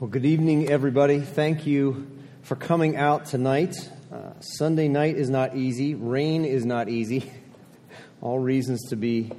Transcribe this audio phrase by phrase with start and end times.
[0.00, 1.18] Well, good evening, everybody.
[1.18, 2.06] Thank you
[2.42, 3.74] for coming out tonight.
[4.12, 7.32] Uh, Sunday night is not easy, rain is not easy.
[8.20, 9.32] All reasons to be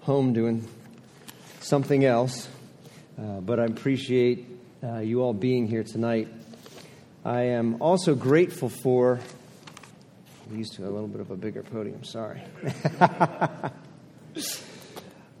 [0.00, 0.66] home doing
[1.60, 2.48] something else.
[3.16, 4.48] Uh, but I appreciate
[4.82, 6.26] uh, you all being here tonight.
[7.24, 9.20] I am also grateful for.
[10.50, 12.42] I'm used to a little bit of a bigger podium, sorry.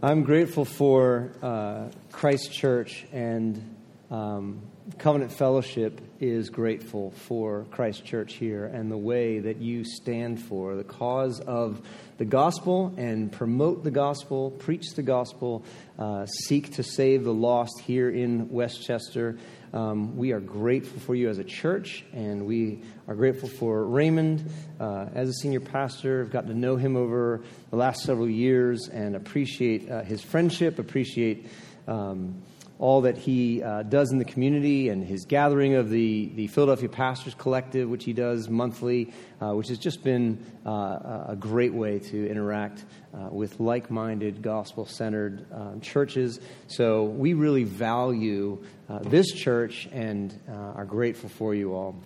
[0.00, 3.78] I'm grateful for uh, Christ Church and
[4.10, 4.62] um,
[4.98, 10.74] Covenant Fellowship is grateful for Christ Church here and the way that you stand for
[10.74, 11.80] the cause of
[12.18, 15.64] the gospel and promote the gospel, preach the gospel,
[15.98, 19.38] uh, seek to save the lost here in West Chester.
[19.72, 24.50] Um, we are grateful for you as a church, and we are grateful for Raymond
[24.80, 26.22] uh, as a senior pastor.
[26.22, 30.80] I've gotten to know him over the last several years and appreciate uh, his friendship,
[30.80, 31.46] appreciate.
[31.86, 32.42] Um,
[32.80, 36.88] all that he uh, does in the community and his gathering of the, the Philadelphia
[36.88, 41.98] Pastors Collective, which he does monthly, uh, which has just been uh, a great way
[41.98, 46.40] to interact uh, with like minded, gospel centered um, churches.
[46.68, 51.96] So we really value uh, this church and uh, are grateful for you all.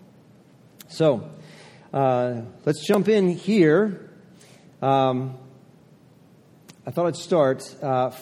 [0.89, 1.31] So
[1.93, 4.11] let's jump in here.
[4.83, 5.39] Um,
[6.85, 7.63] I thought I'd start.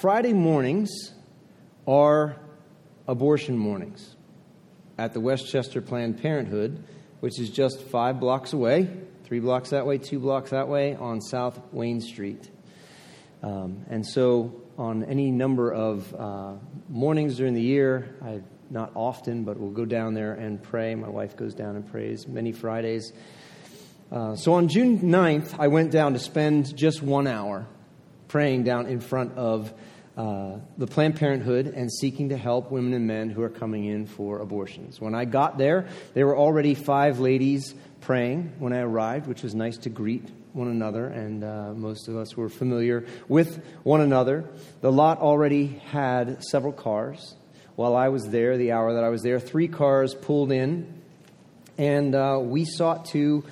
[0.01, 1.15] Friday mornings
[1.87, 2.37] are
[3.07, 4.17] abortion mornings
[4.99, 6.85] at the West Chester Planned Parenthood,
[7.21, 8.89] which is just five blocks away,
[9.25, 12.51] three blocks that way, two blocks that way, on South Wayne Street.
[13.43, 16.55] Um, and so, on any number of uh,
[16.89, 18.41] mornings during the year, I
[18.73, 20.95] not often, but we'll go down there and pray.
[20.95, 23.13] My wife goes down and prays many Fridays.
[24.11, 27.67] Uh, so on June 9th, I went down to spend just one hour
[28.29, 29.73] praying down in front of
[30.17, 34.07] uh, the Planned Parenthood and seeking to help women and men who are coming in
[34.07, 35.01] for abortions.
[35.01, 39.55] When I got there, there were already five ladies praying when I arrived, which was
[39.55, 44.45] nice to greet one another, and uh, most of us were familiar with one another.
[44.83, 47.35] The lot already had several cars.
[47.75, 50.93] While I was there, the hour that I was there, three cars pulled in,
[51.79, 53.45] and uh, we sought to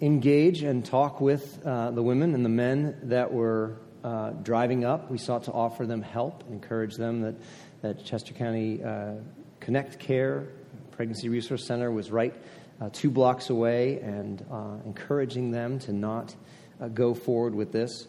[0.00, 5.10] engage and talk with uh, the women and the men that were uh, driving up,
[5.10, 7.34] we sought to offer them help, encourage them that,
[7.82, 9.14] that Chester County uh,
[9.60, 10.48] Connect Care
[10.92, 12.34] Pregnancy Resource Center was right
[12.80, 16.34] uh, two blocks away and uh, encouraging them to not
[16.80, 18.06] uh, go forward with this.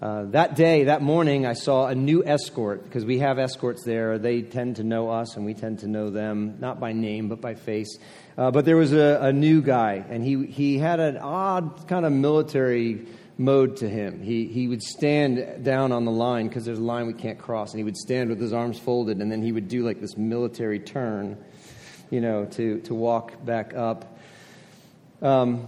[0.00, 4.18] That day, that morning, I saw a new escort because we have escorts there.
[4.18, 7.40] They tend to know us and we tend to know them, not by name, but
[7.40, 7.96] by face.
[8.36, 12.12] but there was a, a new guy, and he, he had an odd kind of
[12.12, 13.06] military
[13.36, 14.22] mode to him.
[14.22, 17.72] He, he would stand down on the line because there's a line we can't cross,
[17.72, 20.16] and he would stand with his arms folded, and then he would do like this
[20.16, 21.42] military turn,
[22.10, 24.18] you know, to, to walk back up.
[25.20, 25.66] Um,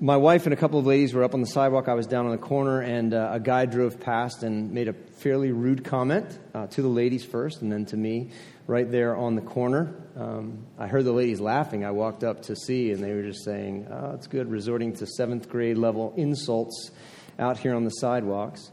[0.00, 1.88] my wife and a couple of ladies were up on the sidewalk.
[1.88, 4.94] I was down on the corner, and uh, a guy drove past and made a
[5.20, 8.30] fairly rude comment uh, to the ladies first, and then to me
[8.66, 9.94] right there on the corner.
[10.16, 11.84] Um, I heard the ladies laughing.
[11.84, 15.06] I walked up to see, and they were just saying, oh, it's good, resorting to
[15.06, 16.90] seventh grade level insults
[17.38, 18.70] out here on the sidewalks.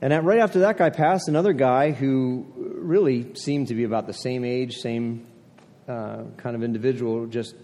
[0.00, 4.08] And at, right after that guy passed, another guy who really seemed to be about
[4.08, 5.26] the same age, same
[5.86, 7.54] uh, kind of individual, just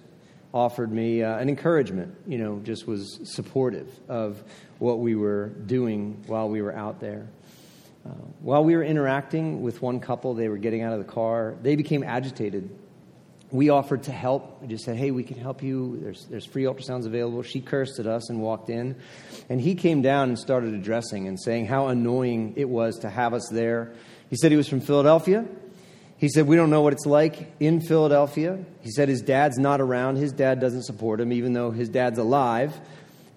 [0.55, 4.43] offered me uh, an encouragement, you know, just was supportive of
[4.79, 7.29] what we were doing while we were out there.
[8.41, 11.77] While we were interacting with one couple, they were getting out of the car, they
[11.77, 12.71] became agitated.
[13.51, 14.61] We offered to help.
[14.63, 15.99] I just said, hey, we can help you.
[16.03, 17.43] There's, there's free ultrasounds available.
[17.43, 18.97] She cursed at us and walked in.
[19.49, 23.33] And he came down and started addressing and saying how annoying it was to have
[23.33, 23.95] us there.
[24.29, 25.47] He said he was from Philadelphia.
[26.19, 28.63] He said, We don't know what it's like in Philadelphia.
[28.83, 30.17] He said his dad's not around.
[30.17, 32.79] His dad doesn't support him, even though his dad's alive.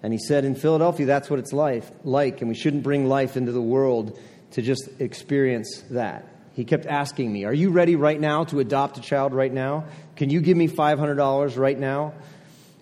[0.02, 3.36] And he said, In Philadelphia, that's what it's life, like, and we shouldn't bring life
[3.36, 4.18] into the world
[4.52, 6.28] to just experience that.
[6.54, 9.86] He kept asking me, Are you ready right now to adopt a child right now?
[10.16, 12.14] Can you give me $500 right now?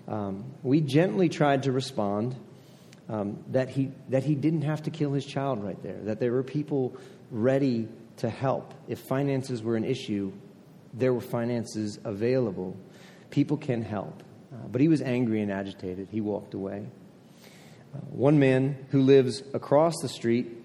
[0.08, 2.34] Um, we gently tried to respond
[3.08, 6.32] um, that, he, that he didn't have to kill his child right there, that there
[6.32, 6.96] were people
[7.30, 7.88] ready
[8.18, 8.74] to help.
[8.88, 10.32] If finances were an issue,
[10.92, 12.76] there were finances available.
[13.30, 14.22] People can help.
[14.52, 16.08] Uh, but he was angry and agitated.
[16.10, 16.86] He walked away.
[17.94, 20.59] Uh, one man who lives across the street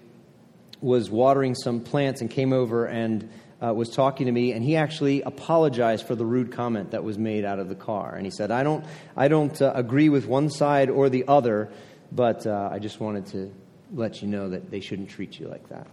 [0.86, 3.28] was watering some plants and came over and
[3.60, 7.18] uh, was talking to me, and he actually apologized for the rude comment that was
[7.18, 8.14] made out of the car.
[8.14, 8.84] And he said, "I don't,
[9.16, 11.70] I don't uh, agree with one side or the other,
[12.12, 13.52] but uh, I just wanted to
[13.92, 15.88] let you know that they shouldn't treat you like that."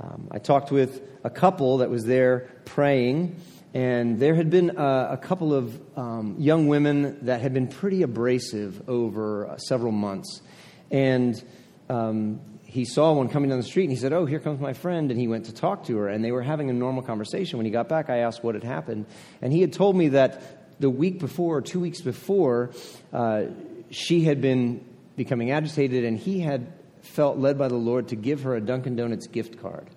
[0.00, 3.36] Um, I talked with a couple that was there praying,
[3.74, 8.02] And there had been a, a couple of um, young women that had been pretty
[8.02, 10.42] abrasive over uh, several months.
[10.90, 11.42] And
[11.88, 12.40] um,
[12.72, 15.10] he saw one coming down the street and he said, Oh, here comes my friend.
[15.10, 16.08] And he went to talk to her.
[16.08, 17.58] And they were having a normal conversation.
[17.58, 19.04] When he got back, I asked what had happened.
[19.42, 22.70] And he had told me that the week before, two weeks before,
[23.12, 23.44] uh,
[23.90, 24.82] she had been
[25.16, 26.72] becoming agitated and he had
[27.02, 29.90] felt led by the Lord to give her a Dunkin' Donuts gift card.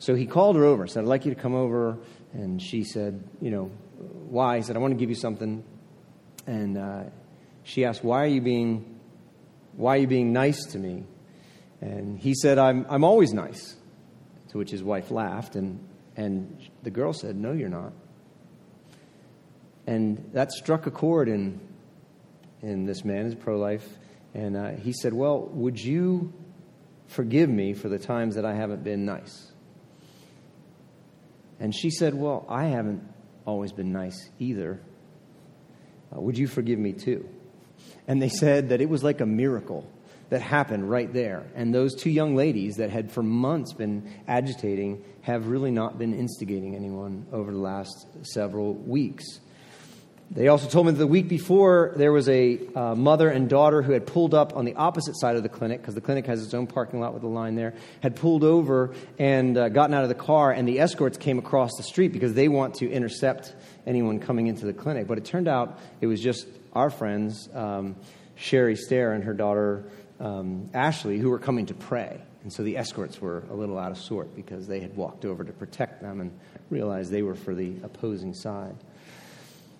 [0.00, 1.98] So he called her over, said, I'd like you to come over.
[2.32, 3.64] And she said, You know,
[4.28, 4.56] why?
[4.56, 5.62] He said, I want to give you something.
[6.48, 7.04] And uh,
[7.62, 8.98] she asked, Why are you being,
[9.76, 11.04] why are you being nice to me?
[11.80, 13.76] And he said, I'm, I'm always nice.
[14.50, 15.78] To which his wife laughed, and,
[16.16, 17.92] and the girl said, No, you're not.
[19.86, 21.60] And that struck a chord in,
[22.62, 23.86] in this man, his pro life.
[24.34, 26.32] And uh, he said, Well, would you
[27.06, 29.52] forgive me for the times that I haven't been nice?
[31.60, 33.02] And she said, Well, I haven't
[33.44, 34.80] always been nice either.
[36.14, 37.28] Uh, would you forgive me too?
[38.06, 39.86] And they said that it was like a miracle
[40.30, 41.46] that happened right there.
[41.54, 46.14] And those two young ladies that had for months been agitating have really not been
[46.14, 49.40] instigating anyone over the last several weeks.
[50.30, 53.80] They also told me that the week before there was a uh, mother and daughter
[53.80, 56.44] who had pulled up on the opposite side of the clinic because the clinic has
[56.44, 57.72] its own parking lot with a line there,
[58.02, 61.70] had pulled over and uh, gotten out of the car, and the escorts came across
[61.78, 63.54] the street because they want to intercept
[63.86, 65.06] anyone coming into the clinic.
[65.06, 67.96] But it turned out it was just our friends, um,
[68.34, 69.90] Sherry Stair and her daughter
[70.20, 72.20] um, Ashley, who were coming to pray.
[72.42, 75.44] And so the escorts were a little out of sort because they had walked over
[75.44, 76.38] to protect them and
[76.70, 78.76] realized they were for the opposing side.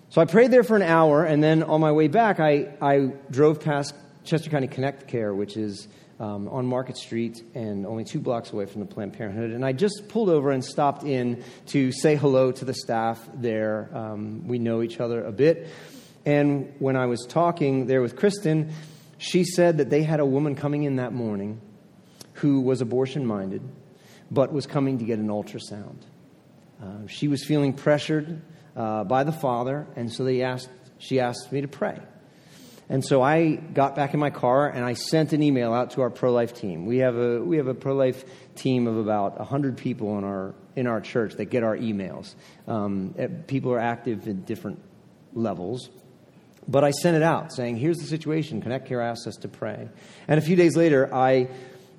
[0.09, 3.11] So I prayed there for an hour, and then on my way back, I, I
[3.29, 3.93] drove past
[4.23, 5.87] Chester County Connect Care, which is
[6.19, 9.51] um, on Market Street and only two blocks away from the Planned Parenthood.
[9.51, 13.89] And I just pulled over and stopped in to say hello to the staff there.
[13.93, 15.67] Um, we know each other a bit.
[16.25, 18.73] And when I was talking there with Kristen,
[19.19, 21.61] she said that they had a woman coming in that morning
[22.33, 23.61] who was abortion minded,
[24.31, 25.97] but was coming to get an ultrasound.
[26.81, 28.41] Uh, she was feeling pressured
[28.75, 31.99] uh, by the father, and so they asked, she asked me to pray.
[32.87, 36.01] And so I got back in my car and I sent an email out to
[36.01, 36.87] our pro life team.
[36.87, 38.25] We have a, we have a pro life
[38.55, 42.33] team of about 100 people in our, in our church that get our emails.
[42.67, 44.81] Um, eh, people are active in different
[45.33, 45.89] levels.
[46.67, 48.61] But I sent it out saying, here's the situation.
[48.61, 49.89] Connect Care asks us to pray.
[50.27, 51.49] And a few days later, I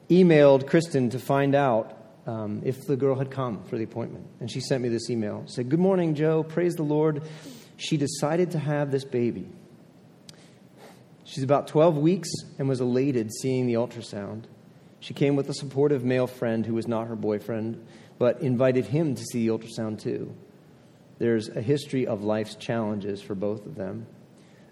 [0.09, 1.97] emailed Kristen to find out
[2.27, 4.27] um, if the girl had come for the appointment.
[4.41, 5.45] And she sent me this email.
[5.47, 6.43] Said, Good morning, Joe.
[6.43, 7.23] Praise the Lord.
[7.77, 9.49] She decided to have this baby.
[11.25, 12.29] She's about 12 weeks
[12.59, 14.45] and was elated seeing the ultrasound.
[14.99, 17.87] She came with a supportive male friend who was not her boyfriend,
[18.19, 20.35] but invited him to see the ultrasound too.
[21.19, 24.07] There's a history of life's challenges for both of them.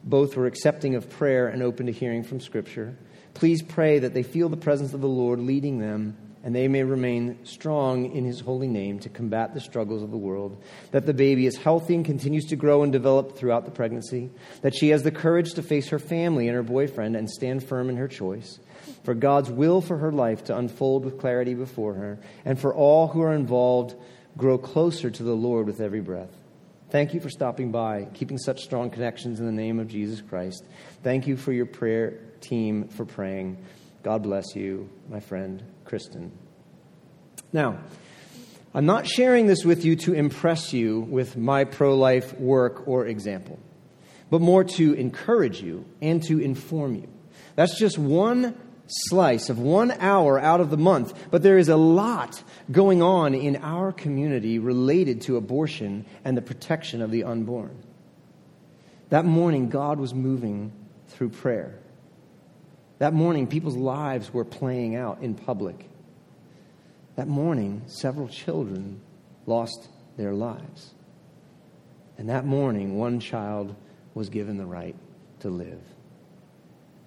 [0.08, 2.96] Both were accepting of prayer and open to hearing from Scripture.
[3.34, 6.82] Please pray that they feel the presence of the Lord leading them and they may
[6.82, 10.62] remain strong in his holy name to combat the struggles of the world.
[10.93, 14.31] That the baby is healthy and continues to grow and develop throughout the pregnancy.
[14.62, 17.90] That she has the courage to face her family and her boyfriend and stand firm
[17.90, 18.60] in her choice.
[19.05, 22.19] For God's will for her life to unfold with clarity before her.
[22.46, 23.94] And for all who are involved,
[24.37, 26.38] grow closer to the Lord with every breath.
[26.90, 30.65] Thank you for stopping by, keeping such strong connections in the name of Jesus Christ.
[31.03, 33.58] Thank you for your prayer team for praying.
[34.03, 36.32] God bless you, my friend Kristen.
[37.53, 37.79] Now,
[38.72, 43.05] I'm not sharing this with you to impress you with my pro life work or
[43.06, 43.58] example,
[44.31, 47.08] but more to encourage you and to inform you.
[47.55, 51.76] That's just one slice of one hour out of the month, but there is a
[51.76, 52.42] lot
[52.72, 57.76] going on in our community related to abortion and the protection of the unborn.
[59.10, 60.72] That morning, God was moving
[61.08, 61.78] through prayer.
[62.98, 65.88] That morning, people's lives were playing out in public.
[67.16, 69.00] That morning, several children
[69.46, 70.94] lost their lives.
[72.18, 73.74] And that morning, one child
[74.14, 74.96] was given the right
[75.40, 75.80] to live.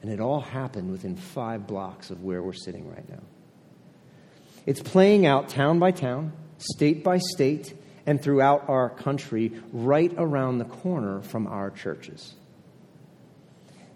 [0.01, 3.21] And it all happened within five blocks of where we're sitting right now.
[4.65, 10.57] It's playing out town by town, state by state, and throughout our country, right around
[10.57, 12.33] the corner from our churches.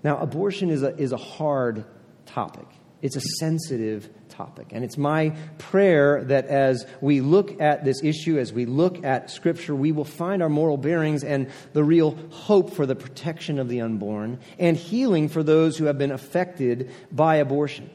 [0.03, 1.85] Now, abortion is a, is a hard
[2.27, 2.67] topic.
[3.01, 4.67] It's a sensitive topic.
[4.71, 9.29] And it's my prayer that as we look at this issue, as we look at
[9.29, 13.69] Scripture, we will find our moral bearings and the real hope for the protection of
[13.69, 17.89] the unborn and healing for those who have been affected by abortion.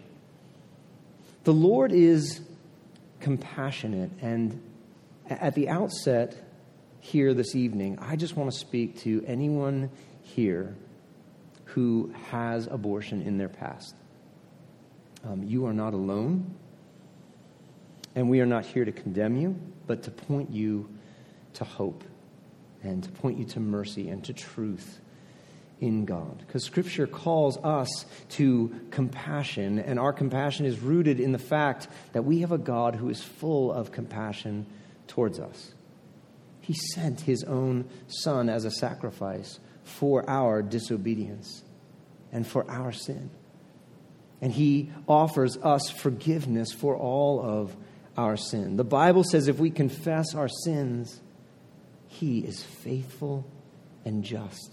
[1.44, 2.40] The Lord is
[3.20, 4.62] compassionate, and
[5.28, 6.36] at the outset,
[7.00, 9.90] here this evening, I just want to speak to anyone
[10.22, 10.76] here
[11.64, 13.94] who has abortion in their past.
[15.24, 16.54] Um, you are not alone,
[18.14, 20.88] and we are not here to condemn you, but to point you
[21.54, 22.04] to hope
[22.82, 25.00] and to point you to mercy and to truth
[25.80, 26.38] in God.
[26.46, 32.22] Because Scripture calls us to compassion, and our compassion is rooted in the fact that
[32.22, 34.66] we have a God who is full of compassion
[35.06, 35.72] towards us.
[36.60, 41.64] He sent His own Son as a sacrifice for our disobedience
[42.32, 43.30] and for our sin.
[44.40, 47.76] And He offers us forgiveness for all of
[48.16, 48.76] our sin.
[48.76, 51.20] The Bible says if we confess our sins,
[52.08, 53.46] He is faithful
[54.04, 54.72] and just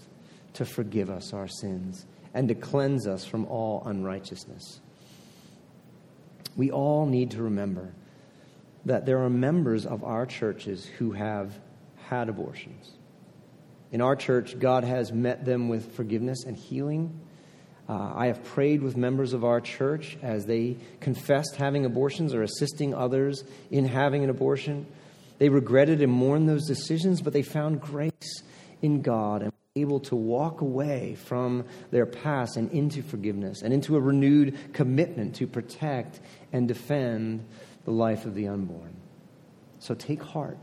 [0.54, 4.80] to forgive us our sins and to cleanse us from all unrighteousness.
[6.56, 7.94] We all need to remember
[8.84, 11.58] that there are members of our churches who have
[12.08, 12.90] had abortions.
[13.92, 17.20] In our church, God has met them with forgiveness and healing.
[17.88, 22.42] Uh, I have prayed with members of our church as they confessed having abortions or
[22.42, 24.86] assisting others in having an abortion.
[25.38, 28.42] They regretted and mourned those decisions, but they found grace
[28.82, 33.72] in God and were able to walk away from their past and into forgiveness and
[33.72, 36.20] into a renewed commitment to protect
[36.52, 37.46] and defend
[37.84, 38.94] the life of the unborn.
[39.78, 40.58] So take heart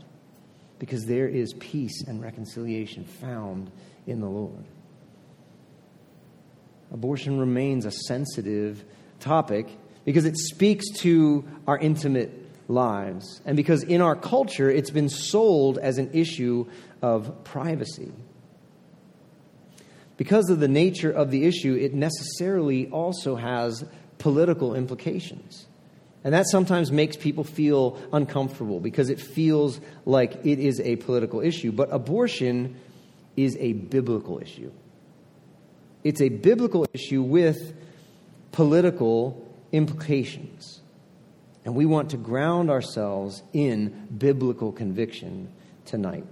[0.78, 3.72] because there is peace and reconciliation found
[4.06, 4.64] in the Lord.
[6.96, 8.82] Abortion remains a sensitive
[9.20, 9.68] topic
[10.06, 12.32] because it speaks to our intimate
[12.68, 16.66] lives and because in our culture it's been sold as an issue
[17.02, 18.10] of privacy.
[20.16, 23.84] Because of the nature of the issue, it necessarily also has
[24.16, 25.66] political implications.
[26.24, 31.42] And that sometimes makes people feel uncomfortable because it feels like it is a political
[31.42, 31.72] issue.
[31.72, 32.76] But abortion
[33.36, 34.72] is a biblical issue.
[36.06, 37.74] It's a biblical issue with
[38.52, 40.80] political implications.
[41.64, 45.52] And we want to ground ourselves in biblical conviction
[45.84, 46.24] tonight.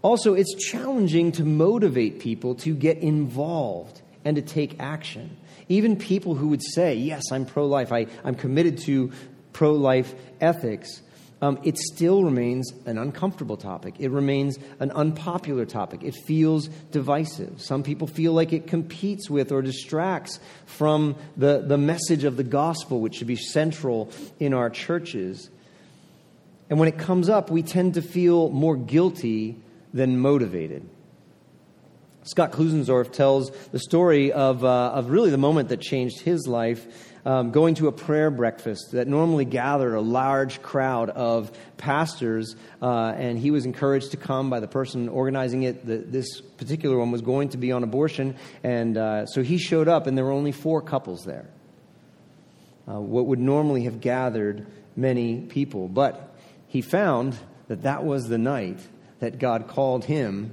[0.00, 5.36] Also, it's challenging to motivate people to get involved and to take action.
[5.68, 9.12] Even people who would say, Yes, I'm pro life, I'm committed to
[9.52, 11.02] pro life ethics,
[11.42, 13.94] um, it still remains an uncomfortable topic.
[13.98, 16.02] It remains an unpopular topic.
[16.02, 17.62] It feels divisive.
[17.62, 22.44] Some people feel like it competes with or distracts from the, the message of the
[22.44, 25.48] gospel, which should be central in our churches.
[26.68, 29.56] And when it comes up, we tend to feel more guilty
[29.94, 30.88] than motivated.
[32.24, 37.09] Scott Klusendorf tells the story of, uh, of really the moment that changed his life,
[37.24, 43.12] um, going to a prayer breakfast that normally gathered a large crowd of pastors, uh,
[43.16, 45.84] and he was encouraged to come by the person organizing it.
[45.86, 49.88] The, this particular one was going to be on abortion, and uh, so he showed
[49.88, 51.46] up, and there were only four couples there.
[52.88, 55.88] Uh, what would normally have gathered many people.
[55.88, 56.34] But
[56.68, 57.36] he found
[57.68, 58.78] that that was the night
[59.20, 60.52] that God called him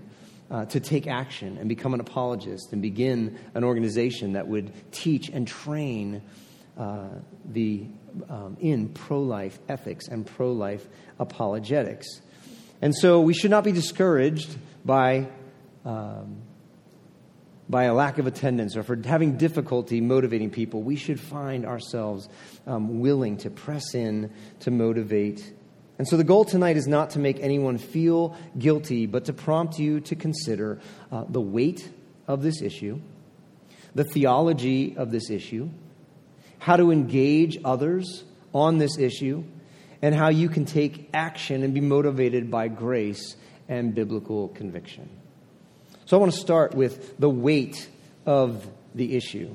[0.50, 5.30] uh, to take action and become an apologist and begin an organization that would teach
[5.30, 6.22] and train
[6.78, 7.08] uh,
[7.46, 7.86] the
[8.30, 10.88] um, in pro-life ethics and pro-life
[11.20, 12.08] apologetics.
[12.82, 14.56] And so we should not be discouraged
[14.86, 15.28] by
[15.86, 16.42] um,
[17.70, 20.84] by a lack of attendance or for having difficulty motivating people.
[20.84, 22.30] We should find ourselves
[22.66, 24.32] um, willing to press in
[24.62, 25.54] to motivate
[25.98, 29.80] and so the goal tonight is not to make anyone feel guilty, but to prompt
[29.80, 30.80] you to consider
[31.12, 31.90] uh, the weight
[32.28, 33.02] of this issue,
[33.96, 35.70] the theology of this issue,
[36.60, 38.24] how to engage others
[38.54, 39.44] on this issue,
[40.02, 43.36] and how you can take action and be motivated by grace
[43.68, 45.10] and biblical conviction.
[46.06, 47.90] So I want to start with the weight
[48.26, 49.54] of the issue.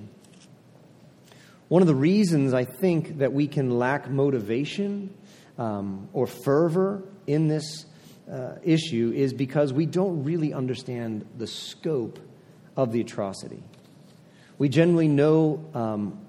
[1.69, 5.15] One of the reasons I think that we can lack motivation
[5.57, 7.87] um, or fervor in this
[8.31, 12.19] uh, issue is because we don't really understand the scope
[12.77, 13.63] of the atrocity.
[14.59, 16.21] We generally know um,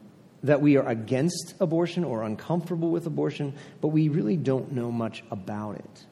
[0.44, 5.24] that we are against abortion or uncomfortable with abortion, but we really don't know much
[5.32, 6.06] about it.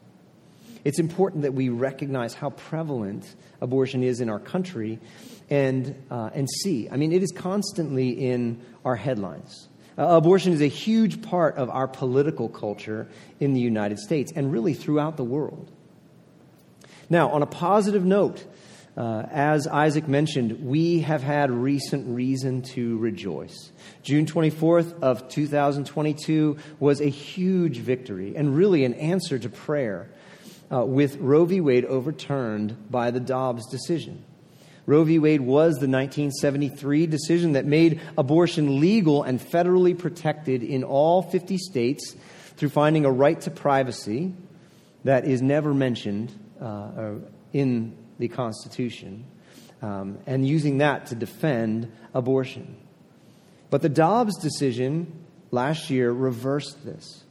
[0.84, 5.00] It's important that we recognize how prevalent abortion is in our country
[5.50, 6.90] and, uh, and see.
[6.90, 9.68] I mean, it is constantly in our headlines.
[9.98, 13.08] Uh, abortion is a huge part of our political culture
[13.40, 15.70] in the United States and really throughout the world.
[17.10, 18.46] Now, on a positive note,
[18.98, 23.72] uh, as Isaac mentioned, we have had recent reason to rejoice.
[24.04, 30.10] June 24th of 2022 was a huge victory and really an answer to prayer
[30.72, 31.62] uh, with Roe v.
[31.62, 34.26] Wade overturned by the Dobbs decision.
[34.86, 35.20] Roe v.
[35.20, 41.58] Wade was the 1973 decision that made abortion legal and federally protected in all 50
[41.58, 42.16] states
[42.58, 44.34] through finding a right to privacy
[45.04, 47.14] that is never mentioned uh,
[47.54, 49.26] in the Constitution
[49.82, 52.78] um, and using that to defend abortion.
[53.70, 57.24] But the Dobbs decision last year reversed this.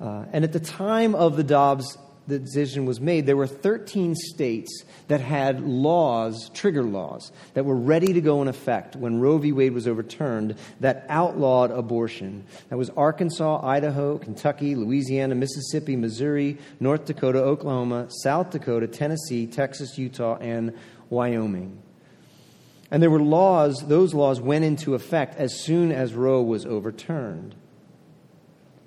[0.00, 4.14] Uh, and at the time of the Dobbs the decision was made, there were 13
[4.14, 9.38] states that had laws, trigger laws, that were ready to go in effect when Roe
[9.38, 9.52] v.
[9.52, 12.44] Wade was overturned that outlawed abortion.
[12.68, 19.96] That was Arkansas, Idaho, Kentucky, Louisiana, Mississippi, Missouri, North Dakota, Oklahoma, South Dakota, Tennessee, Texas,
[19.98, 20.76] Utah, and
[21.08, 21.82] Wyoming.
[22.90, 27.54] And there were laws, those laws went into effect as soon as Roe was overturned.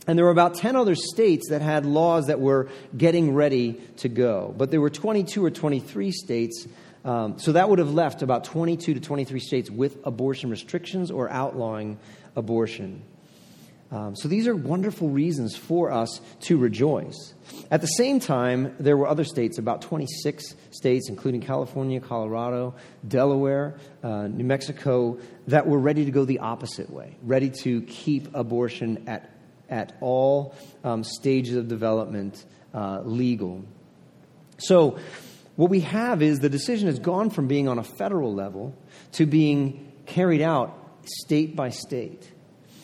[0.07, 4.09] And there were about 10 other states that had laws that were getting ready to
[4.09, 4.53] go.
[4.57, 6.67] But there were 22 or 23 states.
[7.05, 11.29] Um, so that would have left about 22 to 23 states with abortion restrictions or
[11.29, 11.99] outlawing
[12.35, 13.03] abortion.
[13.91, 17.33] Um, so these are wonderful reasons for us to rejoice.
[17.69, 22.73] At the same time, there were other states, about 26 states, including California, Colorado,
[23.05, 28.33] Delaware, uh, New Mexico, that were ready to go the opposite way, ready to keep
[28.33, 29.29] abortion at
[29.71, 33.63] at all um, stages of development uh, legal.
[34.57, 34.99] So,
[35.55, 38.75] what we have is the decision has gone from being on a federal level
[39.13, 42.30] to being carried out state by state.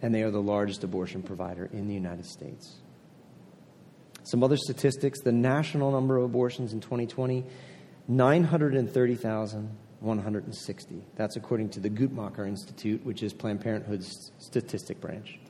[0.02, 2.76] and they are the largest abortion provider in the United States.
[4.26, 7.44] Some other statistics the national number of abortions in 2020
[8.08, 11.04] 930,160.
[11.16, 15.40] That's according to the Guttmacher Institute, which is Planned Parenthood's statistic branch.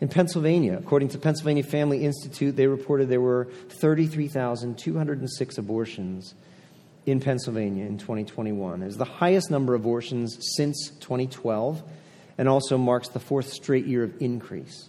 [0.00, 6.34] In Pennsylvania, according to Pennsylvania Family Institute, they reported there were 33,206 abortions
[7.06, 8.82] in Pennsylvania in 2021.
[8.82, 11.82] It is the highest number of abortions since 2012
[12.38, 14.88] and also marks the fourth straight year of increase.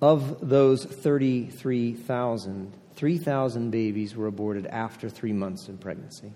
[0.00, 6.32] Of those 33,000, 3,000 babies were aborted after three months in pregnancy.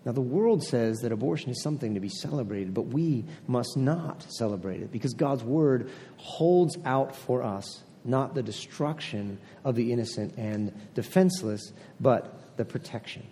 [0.04, 4.26] Now, the world says that abortion is something to be celebrated, but we must not
[4.30, 10.34] celebrate it because God's word holds out for us not the destruction of the innocent
[10.38, 13.24] and defenseless, but the protection.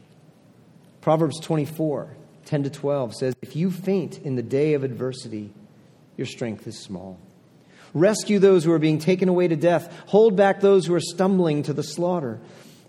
[1.01, 5.51] Proverbs 24, 10 to 12 says, If you faint in the day of adversity,
[6.17, 7.19] your strength is small.
[7.93, 9.91] Rescue those who are being taken away to death.
[10.07, 12.39] Hold back those who are stumbling to the slaughter.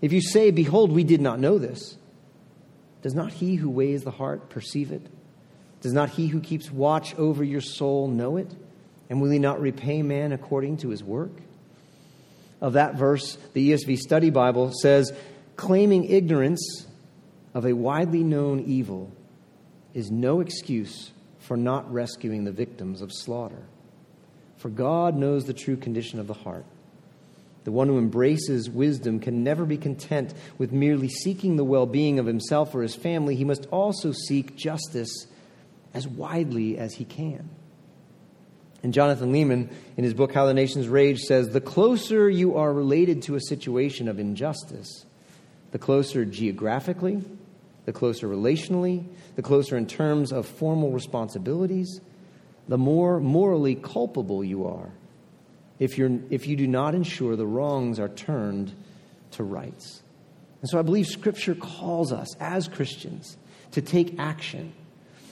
[0.01, 1.97] If you say, Behold, we did not know this,
[3.01, 5.05] does not he who weighs the heart perceive it?
[5.81, 8.53] Does not he who keeps watch over your soul know it?
[9.09, 11.31] And will he not repay man according to his work?
[12.61, 15.11] Of that verse, the ESV Study Bible says,
[15.55, 16.85] claiming ignorance
[17.53, 19.11] of a widely known evil
[19.93, 23.63] is no excuse for not rescuing the victims of slaughter.
[24.61, 26.65] For God knows the true condition of the heart.
[27.63, 32.19] The one who embraces wisdom can never be content with merely seeking the well being
[32.19, 33.35] of himself or his family.
[33.35, 35.25] He must also seek justice
[35.95, 37.49] as widely as he can.
[38.83, 42.71] And Jonathan Leeman, in his book How the Nations Rage, says the closer you are
[42.71, 45.07] related to a situation of injustice,
[45.71, 47.23] the closer geographically,
[47.85, 51.99] the closer relationally, the closer in terms of formal responsibilities,
[52.71, 54.89] the more morally culpable you are
[55.77, 58.73] if, you're, if you do not ensure the wrongs are turned
[59.31, 60.01] to rights.
[60.61, 63.35] And so I believe Scripture calls us as Christians
[63.71, 64.71] to take action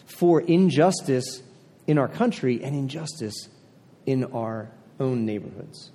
[0.05, 1.41] for injustice
[1.87, 3.47] in our country and injustice
[4.05, 5.91] in our own neighborhoods.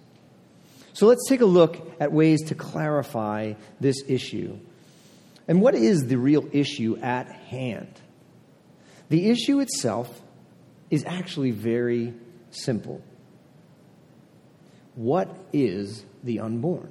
[0.95, 4.59] So let's take a look at ways to clarify this issue.
[5.47, 8.01] And what is the real issue at hand?
[9.11, 10.23] The issue itself
[10.95, 12.15] is actually very
[12.51, 13.03] simple.
[14.95, 16.91] What is the unborn?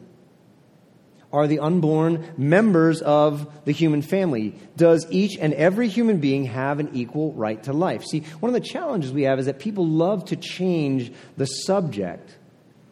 [1.31, 4.53] Are the unborn members of the human family?
[4.77, 8.03] Does each and every human being have an equal right to life?
[8.03, 12.37] See, one of the challenges we have is that people love to change the subject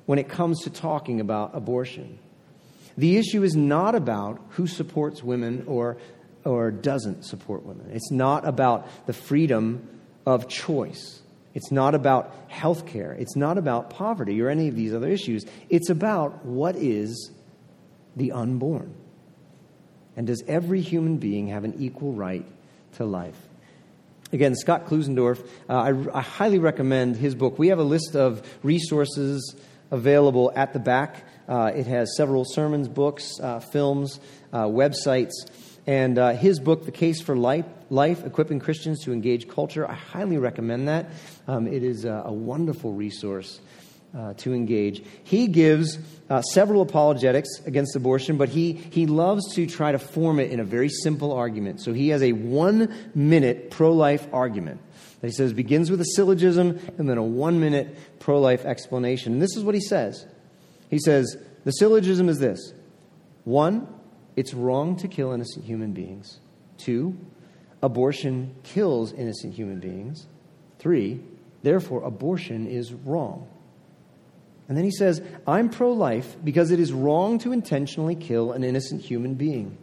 [0.07, 2.17] when it comes to talking about abortion.
[2.97, 5.97] The issue is not about who supports women or,
[6.43, 7.91] or doesn't support women.
[7.93, 9.87] It's not about the freedom
[10.25, 11.21] of choice.
[11.53, 13.13] It's not about health care.
[13.13, 15.45] It's not about poverty or any of these other issues.
[15.69, 17.31] It's about what is
[18.15, 18.95] the unborn.
[20.15, 22.45] And does every human being have an equal right
[22.93, 23.37] to life?
[24.33, 27.59] Again, Scott Klusendorf, uh, I, I, highly recommend his book.
[27.59, 29.55] We have a list of resources
[29.89, 31.25] available at the back.
[31.49, 34.21] Uh, it has several sermons, books, uh, films,
[34.53, 35.31] uh, websites.
[35.91, 39.93] And uh, his book, The Case for Life, Life, Equipping Christians to Engage Culture, I
[39.93, 41.07] highly recommend that.
[41.49, 43.59] Um, it is a, a wonderful resource
[44.17, 45.03] uh, to engage.
[45.25, 45.99] He gives
[46.29, 50.61] uh, several apologetics against abortion, but he, he loves to try to form it in
[50.61, 51.81] a very simple argument.
[51.81, 54.79] So he has a one minute pro life argument
[55.19, 59.33] that he says begins with a syllogism and then a one minute pro life explanation.
[59.33, 60.25] And this is what he says
[60.89, 62.71] He says, The syllogism is this
[63.43, 63.89] one,
[64.35, 66.39] it's wrong to kill innocent human beings.
[66.77, 67.17] Two,
[67.81, 70.27] abortion kills innocent human beings.
[70.79, 71.21] Three,
[71.63, 73.47] therefore, abortion is wrong.
[74.67, 78.63] And then he says, I'm pro life because it is wrong to intentionally kill an
[78.63, 79.77] innocent human being.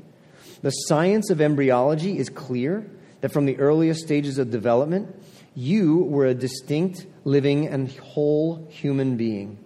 [0.63, 2.89] The science of embryology is clear
[3.21, 5.15] that from the earliest stages of development,
[5.55, 9.59] you were a distinct, living, and whole human being.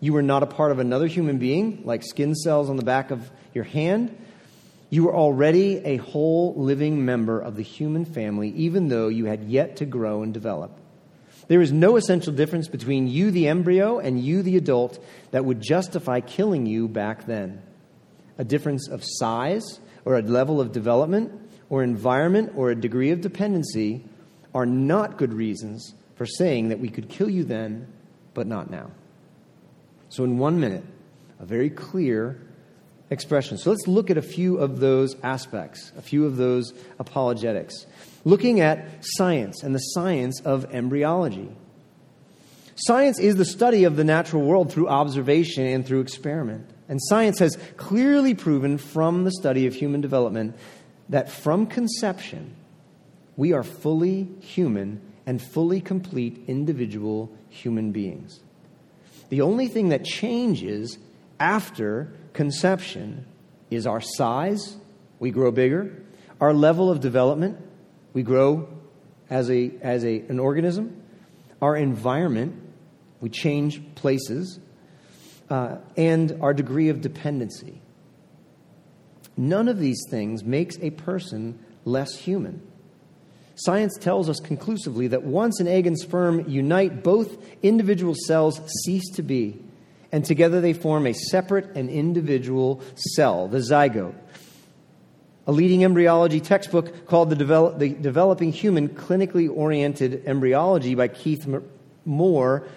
[0.00, 3.10] You were not a part of another human being, like skin cells on the back
[3.10, 4.16] of your hand.
[4.90, 9.44] You were already a whole living member of the human family, even though you had
[9.44, 10.72] yet to grow and develop.
[11.48, 15.60] There is no essential difference between you, the embryo, and you, the adult, that would
[15.60, 17.62] justify killing you back then.
[18.36, 21.32] A difference of size, or a level of development,
[21.70, 24.04] or environment, or a degree of dependency
[24.54, 27.86] are not good reasons for saying that we could kill you then,
[28.34, 28.90] but not now.
[30.10, 30.84] So, in one minute,
[31.38, 32.40] a very clear
[33.10, 33.58] expression.
[33.58, 37.86] So let's look at a few of those aspects, a few of those apologetics.
[38.24, 41.48] Looking at science and the science of embryology.
[42.74, 46.68] Science is the study of the natural world through observation and through experiment.
[46.88, 50.56] And science has clearly proven from the study of human development
[51.08, 52.54] that from conception,
[53.36, 58.40] we are fully human and fully complete individual human beings.
[59.28, 60.98] The only thing that changes
[61.40, 63.26] after conception
[63.68, 64.76] is our size,
[65.18, 66.04] we grow bigger,
[66.40, 67.58] our level of development,
[68.12, 68.68] we grow
[69.28, 71.02] as, a, as a, an organism,
[71.60, 72.54] our environment,
[73.20, 74.60] we change places,
[75.50, 77.82] uh, and our degree of dependency.
[79.36, 82.62] None of these things makes a person less human.
[83.56, 89.10] Science tells us conclusively that once an egg and sperm unite, both individual cells cease
[89.16, 89.60] to be,
[90.12, 94.14] and together they form a separate and individual cell, the zygote.
[95.46, 101.46] A leading embryology textbook called The, the Developing Human Clinically Oriented Embryology by Keith
[102.04, 102.68] Moore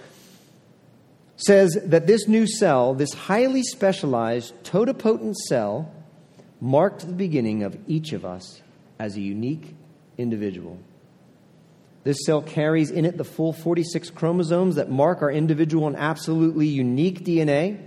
[1.35, 5.93] says that this new cell, this highly specialized, totipotent cell,
[6.61, 8.61] marked the beginning of each of us
[8.99, 9.75] as a unique
[10.17, 10.77] individual.
[12.03, 16.67] This cell carries in it the full 46 chromosomes that mark our individual and absolutely
[16.67, 17.79] unique DNA.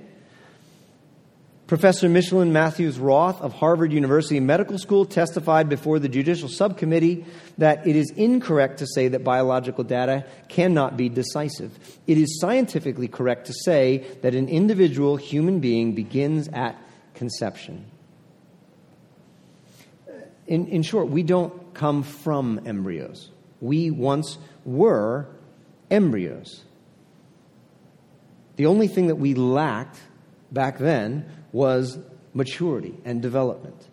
[1.67, 7.25] Professor Micheline Matthews Roth of Harvard University Medical School testified before the Judicial Subcommittee
[7.57, 11.77] that it is incorrect to say that biological data cannot be decisive.
[12.07, 16.79] It is scientifically correct to say that an individual human being begins at
[17.15, 17.87] conception.
[20.47, 23.31] In, in short, we don't come from embryos.
[23.61, 25.29] We once were
[25.91, 26.65] embryos.
[28.57, 29.99] The only thing that we lacked
[30.53, 31.99] back then was
[32.33, 33.89] maturity and development.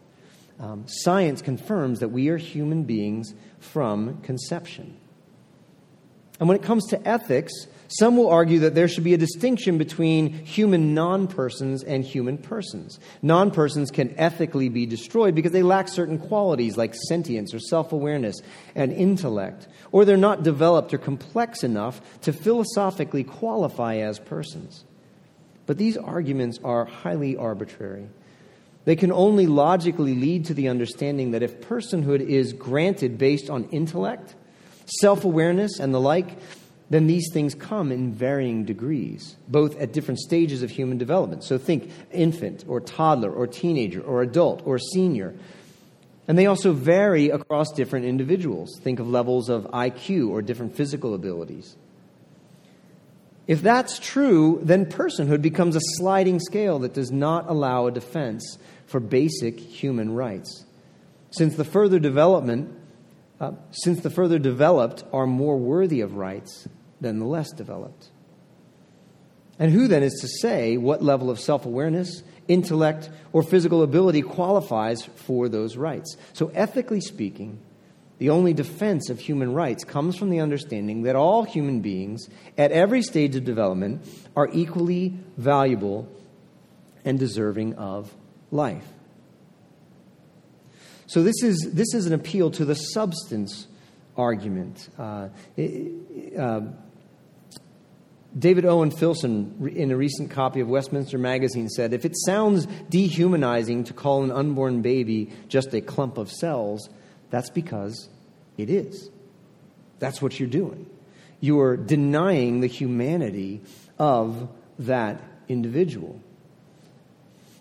[0.60, 4.98] Um, science confirms that we are human beings from conception.
[6.40, 7.54] And when it comes to ethics,
[8.00, 12.38] some will argue that there should be a distinction between human non persons and human
[12.38, 13.00] persons.
[13.22, 17.92] Non persons can ethically be destroyed because they lack certain qualities like sentience or self
[17.92, 18.42] awareness
[18.76, 24.86] and intellect, or they're not developed or complex enough to philosophically qualify as persons.
[25.66, 28.08] But these arguments are highly arbitrary.
[28.86, 33.66] They can only logically lead to the understanding that if personhood is granted based on
[33.66, 34.34] intellect,
[34.86, 36.38] self awareness, and the like,
[36.92, 41.42] then these things come in varying degrees, both at different stages of human development.
[41.46, 45.34] So think infant, or toddler, or teenager, or adult, or senior.
[46.28, 48.78] And they also vary across different individuals.
[48.82, 51.78] Think of levels of IQ or different physical abilities.
[53.48, 58.58] If that's true, then personhood becomes a sliding scale that does not allow a defense
[58.86, 60.66] for basic human rights.
[61.32, 62.70] Since the further development,
[63.40, 66.68] uh, since the further developed are more worthy of rights,
[67.02, 68.10] than the less developed.
[69.60, 74.22] And who then is to say what level of self awareness, intellect, or physical ability
[74.22, 76.16] qualifies for those rights?
[76.34, 77.60] So, ethically speaking,
[78.18, 82.72] the only defense of human rights comes from the understanding that all human beings, at
[82.72, 84.04] every stage of development,
[84.36, 86.08] are equally valuable
[87.04, 88.14] and deserving of
[88.52, 88.88] life.
[91.06, 93.68] So, this is, this is an appeal to the substance
[94.18, 94.90] argument.
[94.98, 95.30] Uh,
[96.38, 96.62] uh,
[98.38, 103.84] David Owen Filson, in a recent copy of Westminster Magazine, said if it sounds dehumanizing
[103.86, 106.90] to call an unborn baby just a clump of cells,
[107.30, 108.10] that's because
[108.58, 109.10] it is.
[110.00, 110.90] That's what you're doing.
[111.42, 113.62] You are denying the humanity
[114.00, 116.22] of that individual.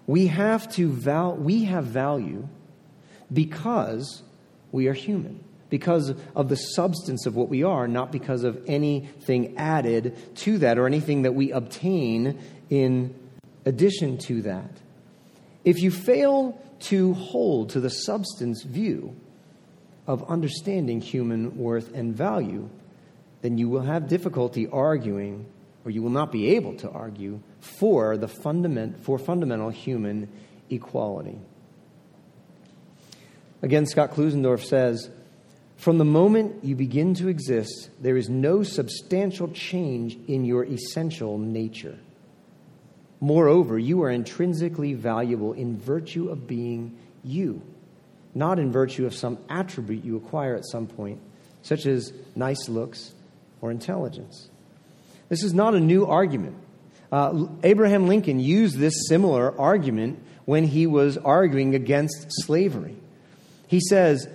[0.06, 2.48] We have to val- we have value
[3.32, 4.22] because
[4.70, 9.56] we are human because of the substance of what we are, not because of anything
[9.56, 13.14] added to that or anything that we obtain in
[13.64, 14.70] addition to that.
[15.64, 19.14] If you fail to hold to the substance view
[20.06, 22.68] of understanding human worth and value,
[23.42, 25.46] then you will have difficulty arguing,
[25.84, 30.28] or you will not be able to argue, for, the fundament, for fundamental human
[30.68, 31.38] equality.
[33.62, 35.10] Again, Scott Klusendorf says,
[35.80, 41.38] from the moment you begin to exist, there is no substantial change in your essential
[41.38, 41.98] nature.
[43.18, 47.62] Moreover, you are intrinsically valuable in virtue of being you,
[48.34, 51.18] not in virtue of some attribute you acquire at some point,
[51.62, 53.14] such as nice looks
[53.62, 54.50] or intelligence.
[55.30, 56.56] This is not a new argument.
[57.10, 62.96] Uh, Abraham Lincoln used this similar argument when he was arguing against slavery.
[63.66, 64.28] He says,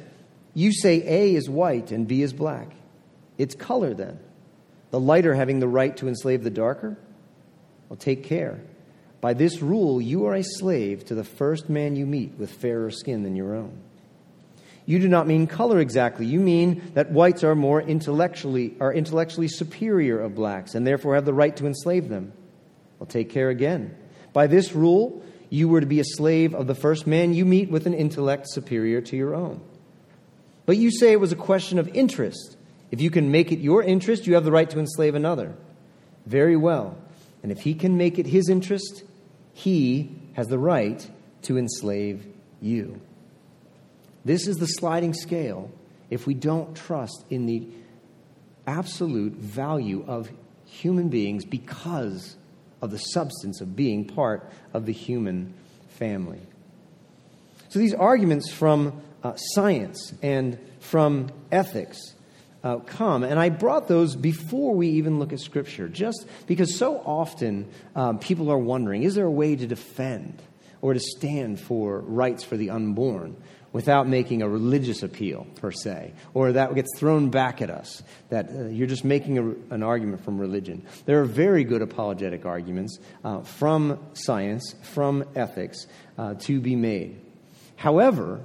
[0.56, 2.72] you say A is white and B is black.
[3.38, 4.20] It's color then.
[4.90, 6.98] The lighter having the right to enslave the darker?
[7.90, 8.62] Well, take care.
[9.20, 12.90] By this rule, you are a slave to the first man you meet with fairer
[12.90, 13.78] skin than your own.
[14.86, 16.26] You do not mean color exactly.
[16.26, 21.26] You mean that whites are more intellectually are intellectually superior of blacks and therefore have
[21.26, 22.32] the right to enslave them.
[23.00, 23.96] Well, take care again.
[24.32, 27.70] By this rule, you were to be a slave of the first man you meet
[27.70, 29.60] with an intellect superior to your own.
[30.66, 32.58] But you say it was a question of interest.
[32.92, 35.56] If you can make it your interest, you have the right to enslave another.
[36.26, 36.98] Very well.
[37.44, 39.04] And if he can make it his interest,
[39.54, 41.08] he has the right
[41.44, 42.26] to enslave
[42.62, 43.00] you.
[44.24, 45.70] This is the sliding scale
[46.10, 47.68] if we don't trust in the
[48.66, 50.32] absolute value of
[50.66, 52.36] human beings because
[52.82, 55.54] of the substance of being part of the human
[55.90, 56.42] family.
[57.70, 62.14] So these arguments from uh, science and from ethics
[62.64, 63.24] uh, come.
[63.24, 68.20] And I brought those before we even look at Scripture, just because so often um,
[68.20, 70.40] people are wondering is there a way to defend
[70.82, 73.36] or to stand for rights for the unborn?
[73.74, 78.50] without making a religious appeal per se, or that gets thrown back at us, that
[78.50, 80.82] uh, you're just making a, an argument from religion.
[81.06, 87.20] There are very good apologetic arguments uh, from science, from ethics, uh, to be made.
[87.76, 88.40] However,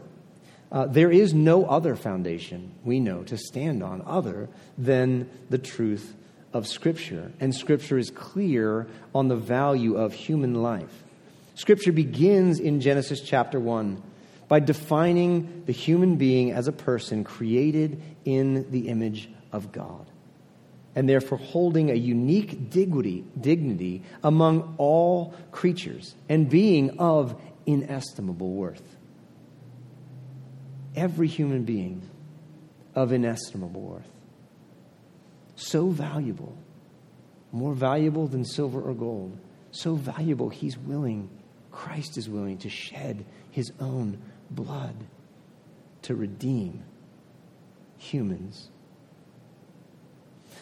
[0.73, 6.15] uh, there is no other foundation we know to stand on other than the truth
[6.53, 7.33] of Scripture.
[7.41, 11.05] And Scripture is clear on the value of human life.
[11.55, 14.03] Scripture begins in Genesis chapter 1
[14.49, 20.07] by defining the human being as a person created in the image of God,
[20.95, 28.83] and therefore holding a unique dignity, dignity among all creatures and being of inestimable worth.
[30.97, 32.03] Every human being
[32.95, 34.11] of inestimable worth.
[35.57, 36.57] So valuable,
[37.53, 39.39] more valuable than silver or gold.
[39.71, 41.31] So valuable, he's willing,
[41.71, 44.19] Christ is willing to shed his own
[44.51, 44.95] blood
[46.03, 46.83] to redeem
[47.99, 48.71] humans.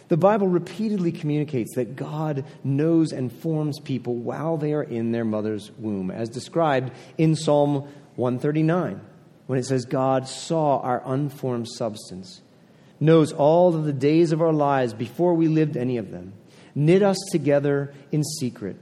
[0.09, 5.25] The Bible repeatedly communicates that God knows and forms people while they are in their
[5.25, 7.87] mother's womb, as described in Psalm
[8.17, 9.01] 139,
[9.49, 12.43] when it says, God saw our unformed substance,
[13.01, 16.35] knows all of the days of our lives before we lived any of them,
[16.75, 18.77] knit us together in secret.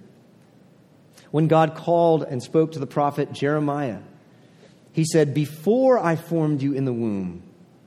[1.31, 4.01] When God called and spoke to the prophet Jeremiah,
[4.93, 7.45] he said, Before I formed you in the womb,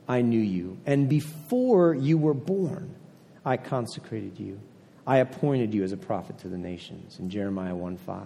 [0.07, 0.77] I knew you.
[0.85, 2.95] And before you were born,
[3.43, 4.57] I consecrated you.
[5.05, 7.19] I appointed you as a prophet to the nations.
[7.19, 8.23] In Jeremiah 1 5.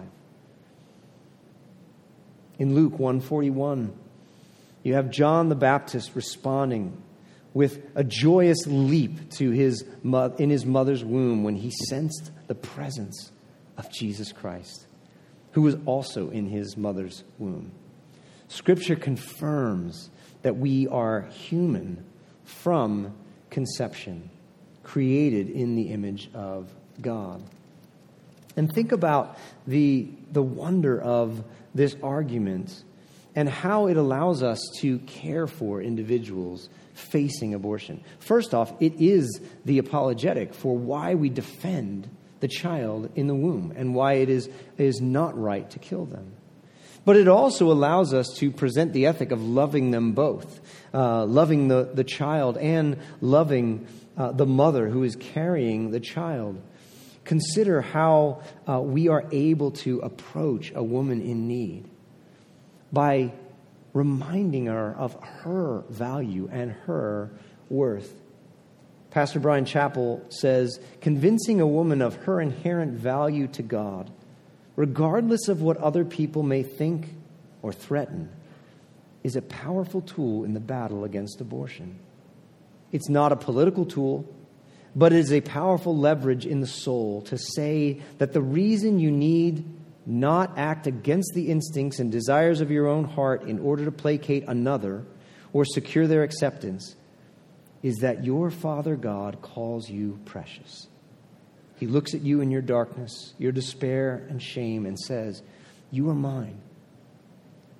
[2.60, 3.92] In Luke 141,
[4.84, 7.02] you have John the Baptist responding
[7.54, 9.84] with a joyous leap to his
[10.38, 13.32] in his mother's womb when he sensed the presence
[13.76, 14.86] of Jesus Christ,
[15.52, 17.72] who was also in his mother's womb.
[18.48, 20.10] Scripture confirms
[20.42, 22.04] that we are human
[22.44, 23.14] from
[23.50, 24.28] conception,
[24.82, 26.70] created in the image of
[27.00, 27.42] God.
[28.56, 31.42] And think about the, the wonder of
[31.74, 32.84] this argument
[33.36, 38.02] and how it allows us to care for individuals facing abortion.
[38.20, 42.08] First off, it is the apologetic for why we defend
[42.40, 46.04] the child in the womb and why it is, it is not right to kill
[46.04, 46.34] them.
[47.04, 50.60] But it also allows us to present the ethic of loving them both,
[50.94, 56.62] uh, loving the, the child and loving uh, the mother who is carrying the child.
[57.24, 61.90] Consider how uh, we are able to approach a woman in need
[62.94, 63.32] by
[63.92, 67.30] reminding her of her value and her
[67.68, 68.12] worth.
[69.10, 74.10] Pastor Bryan Chapell says, convincing a woman of her inherent value to God
[74.76, 77.08] regardless of what other people may think
[77.62, 78.28] or threaten,
[79.22, 81.98] is a powerful tool in the battle against abortion.
[82.92, 84.26] It's not a political tool,
[84.94, 89.10] but it is a powerful leverage in the soul to say that the reason you
[89.10, 89.64] need
[90.06, 94.44] not act against the instincts and desires of your own heart in order to placate
[94.46, 95.04] another
[95.52, 96.96] or secure their acceptance
[97.82, 100.88] is that your Father God calls you precious.
[101.76, 105.42] He looks at you in your darkness, your despair and shame, and says,
[105.90, 106.60] You are mine.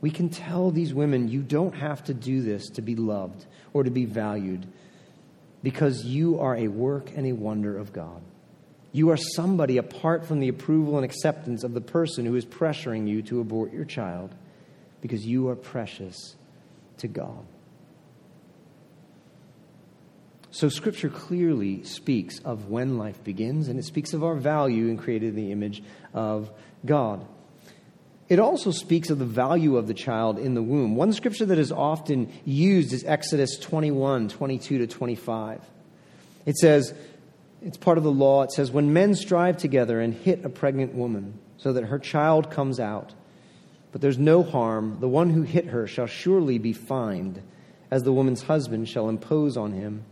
[0.01, 3.85] We can tell these women, You don't have to do this to be loved or
[3.85, 4.67] to be valued
[5.63, 8.21] because you are a work and a wonder of God.
[8.95, 13.09] You are somebody apart from the approval and acceptance of the person who is pressuring
[13.09, 14.33] you to abort your child
[15.01, 16.37] because you are precious
[16.99, 17.45] to God.
[20.53, 24.97] So, Scripture clearly speaks of when life begins, and it speaks of our value in
[24.97, 25.83] created in the image
[26.13, 26.49] of
[26.87, 27.27] God.
[28.29, 30.95] it also speaks of the value of the child in the womb.
[30.95, 35.61] One scripture that is often used is Exodus 21 22 to 25.
[36.47, 36.95] It says,
[37.65, 38.43] it's part of the law.
[38.43, 42.51] It says, When men strive together and hit a pregnant woman so that her child
[42.51, 43.15] comes out,
[43.91, 47.43] but there's no harm, the one who hit her shall surely be fined,
[47.91, 50.05] as the woman's husband shall impose on him,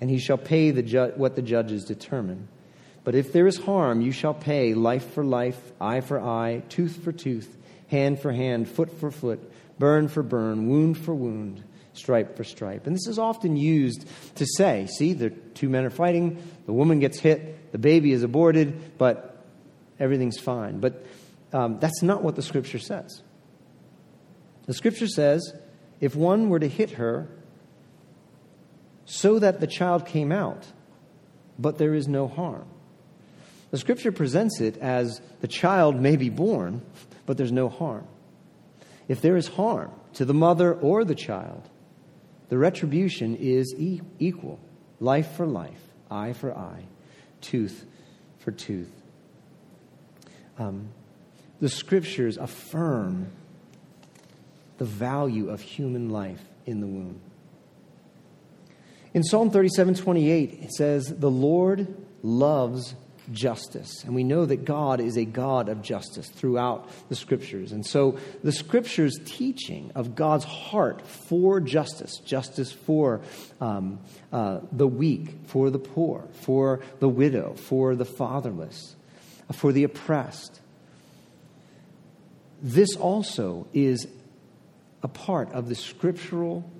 [0.00, 2.48] and he shall pay the ju- what the judges determine.
[3.04, 7.04] But if there is harm, you shall pay life for life, eye for eye, tooth
[7.04, 7.56] for tooth,
[7.88, 9.40] hand for hand, foot for foot,
[9.78, 11.62] burn for burn, wound for wound,
[11.92, 12.86] stripe for stripe.
[12.86, 17.00] And this is often used to say, see, the two men are fighting, the woman
[17.00, 19.44] gets hit, the baby is aborted, but
[19.98, 20.80] everything's fine.
[20.80, 21.04] But
[21.52, 23.22] um, that's not what the scripture says.
[24.66, 25.52] The scripture says
[26.00, 27.28] if one were to hit her
[29.04, 30.66] so that the child came out,
[31.58, 32.66] but there is no harm.
[33.70, 36.82] The scripture presents it as the child may be born,
[37.26, 38.06] but there's no harm.
[39.08, 41.68] If there is harm to the mother or the child,
[42.50, 44.58] the retribution is e- equal
[44.98, 45.80] life for life,
[46.10, 46.84] eye for eye,
[47.40, 47.86] tooth
[48.40, 48.90] for tooth.
[50.58, 50.88] Um,
[51.60, 53.28] the scriptures affirm
[54.78, 57.20] the value of human life in the womb.
[59.14, 61.86] In Psalm 37 28, it says, The Lord
[62.22, 62.94] loves
[63.32, 64.04] justice.
[64.04, 67.72] And we know that God is a God of justice throughout the scriptures.
[67.72, 73.20] And so the scriptures' teaching of God's heart for justice, justice for
[73.60, 74.00] um,
[74.32, 78.96] uh, the weak, for the poor, for the widow, for the fatherless,
[79.52, 80.60] for the oppressed.
[82.62, 84.06] This also is
[85.02, 86.70] a part of the scriptural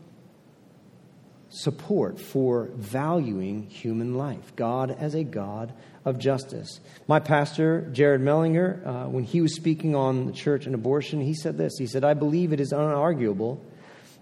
[1.51, 4.55] support for valuing human life.
[4.57, 5.73] God as a God
[6.05, 6.81] of justice.
[7.07, 11.35] My pastor, Jared Mellinger, uh, when he was speaking on the church and abortion, he
[11.35, 13.61] said this He said, I believe it is unarguable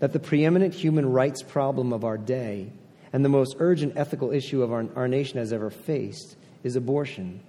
[0.01, 2.73] that the preeminent human rights problem of our day
[3.13, 7.41] and the most urgent ethical issue of our, our nation has ever faced is abortion.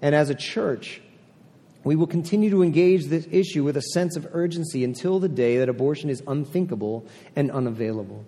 [0.00, 1.00] And as a church,
[1.82, 5.58] we will continue to engage this issue with a sense of urgency until the day
[5.58, 7.06] that abortion is unthinkable
[7.36, 8.24] and unavailable.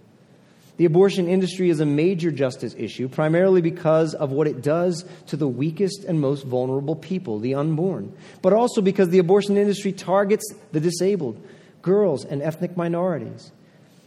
[0.76, 5.36] The abortion industry is a major justice issue, primarily because of what it does to
[5.36, 10.44] the weakest and most vulnerable people, the unborn, but also because the abortion industry targets
[10.72, 11.42] the disabled,
[11.80, 13.52] girls, and ethnic minorities.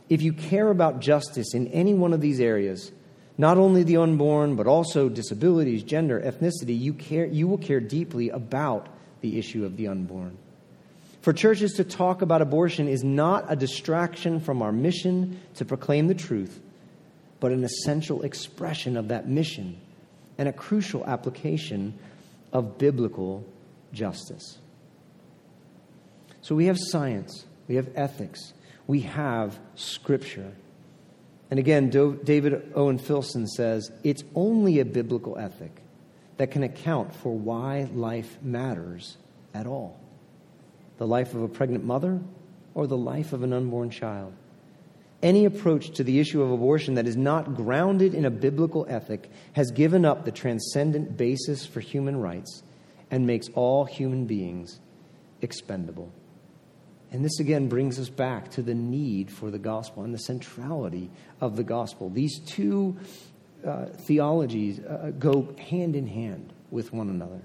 [0.10, 2.92] If you care about justice in any one of these areas,
[3.38, 8.30] not only the unborn, but also disabilities, gender, ethnicity, you, care, you will care deeply
[8.30, 8.90] about
[9.22, 10.38] the issue of the unborn.
[11.22, 16.08] For churches to talk about abortion is not a distraction from our mission to proclaim
[16.08, 16.62] the truth,
[17.40, 19.80] but an essential expression of that mission
[20.38, 21.98] and a crucial application
[22.54, 23.46] of biblical
[23.92, 24.58] justice.
[26.42, 28.54] So we have science, we have ethics,
[28.88, 30.54] we have scripture.
[31.52, 35.82] And again, David Owen Filson says it's only a biblical ethic
[36.38, 39.18] that can account for why life matters
[39.54, 39.99] at all
[41.00, 42.20] the life of a pregnant mother,
[42.76, 44.34] or the life of an unborn child.
[45.24, 49.30] Any approach to the issue of abortion that is not grounded in a biblical ethic
[49.54, 52.64] has given up the transcendent basis for human rights
[53.10, 54.80] and makes all human beings
[55.42, 56.12] expendable.
[57.12, 61.10] And this again brings us back to the need for the gospel and the centrality
[61.40, 62.10] of the gospel.
[62.10, 62.98] These two
[63.66, 67.42] uh, theologies uh, go hand in hand with one another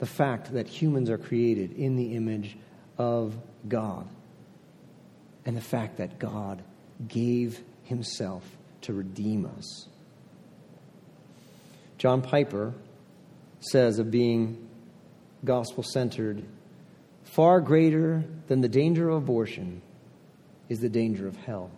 [0.00, 2.56] the fact that humans are created in the image
[2.98, 3.36] of
[3.68, 4.08] God
[5.44, 6.62] and the fact that God
[7.06, 8.42] gave himself
[8.82, 9.88] to redeem us.
[11.98, 12.72] John Piper
[13.60, 14.66] says of being
[15.44, 16.42] gospel centered,
[17.24, 19.82] far greater than the danger of abortion
[20.70, 21.70] is the danger of hell.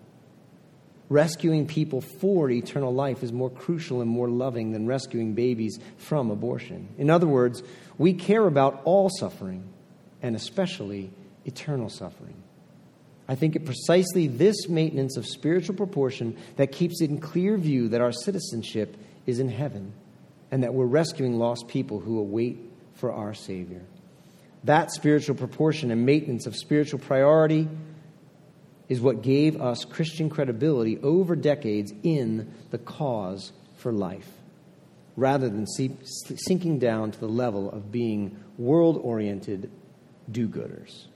[1.13, 6.31] Rescuing people for eternal life is more crucial and more loving than rescuing babies from
[6.31, 6.89] abortion.
[6.97, 7.63] In other words,
[7.99, 9.69] we care about all suffering,
[10.23, 11.11] and especially
[11.45, 12.43] eternal suffering.
[13.29, 17.91] I think it precisely this maintenance of spiritual proportion that keeps it in clear view
[17.91, 18.97] that our citizenship
[19.27, 19.93] is in heaven
[20.51, 22.59] and that we're rescuing lost people who await
[22.95, 23.83] for our Savior.
[24.65, 27.69] That spiritual proportion and maintenance of spiritual priority
[28.93, 34.29] is what gave us Christian credibility over decades in the cause for life
[35.17, 39.71] rather than sinking down to the level of being world oriented
[40.31, 41.07] do gooders.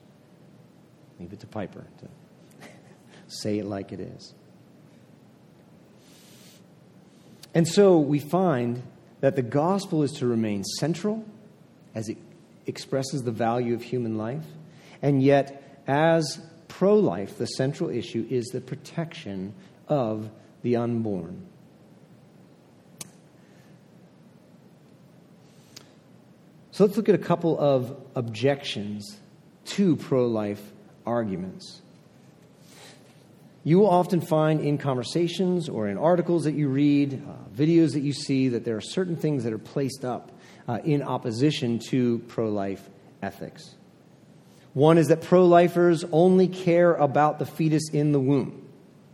[1.20, 2.66] Leave it to Piper to
[3.28, 4.32] say it like it is.
[7.54, 8.82] And so we find
[9.20, 11.26] that the gospel is to remain central
[11.94, 12.16] as it
[12.66, 14.46] expresses the value of human life.
[15.02, 16.40] And yet, as
[16.76, 19.54] pro life, the central issue is the protection
[19.88, 20.28] of
[20.60, 21.46] the unborn.
[26.72, 29.16] So let's look at a couple of objections
[29.64, 30.60] to pro life
[31.06, 31.80] arguments.
[33.64, 38.00] You will often find in conversations or in articles that you read, uh, videos that
[38.00, 40.30] you see, that there are certain things that are placed up
[40.68, 42.86] uh, in opposition to pro life
[43.22, 43.76] ethics.
[44.76, 48.68] One is that pro lifers only care about the fetus in the womb.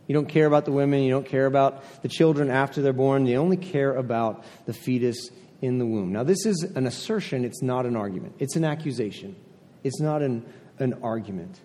[0.09, 3.27] You don't care about the women, you don't care about the children after they're born,
[3.27, 6.13] you only care about the fetus in the womb.
[6.13, 8.35] Now, this is an assertion, it's not an argument.
[8.41, 9.37] It's an accusation,
[9.85, 10.45] it's not an,
[10.81, 11.61] an argument.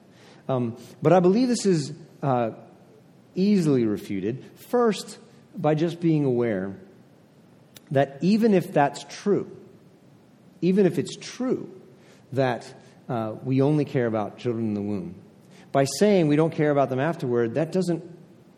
[0.48, 1.92] Um, but I believe this is
[2.22, 2.52] uh,
[3.34, 4.46] easily refuted.
[4.70, 5.18] First,
[5.56, 6.80] by just being aware
[7.90, 9.50] that even if that's true,
[10.62, 11.68] even if it's true
[12.32, 12.72] that
[13.10, 15.16] uh, we only care about children in the womb,
[15.72, 18.04] by saying we don't care about them afterward, that doesn't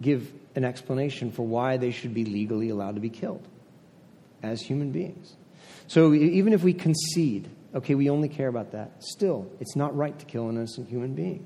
[0.01, 3.47] give an explanation for why they should be legally allowed to be killed
[4.41, 5.35] as human beings.
[5.87, 10.17] So even if we concede, okay, we only care about that, still, it's not right
[10.17, 11.45] to kill an innocent human being.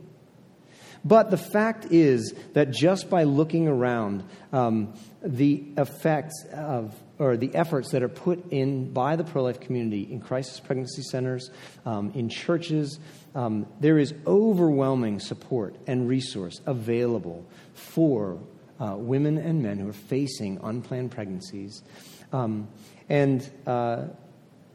[1.06, 4.24] But the fact is that just by looking around,
[4.54, 9.60] um, the effects of or the efforts that are put in by the pro life
[9.60, 11.51] community in crisis pregnancy centers,
[11.86, 12.99] um, in churches,
[13.36, 18.39] um, there is overwhelming support and resource available for
[18.80, 21.84] uh, women and men who are facing unplanned pregnancies.
[22.32, 22.68] Um,
[23.10, 24.06] and uh,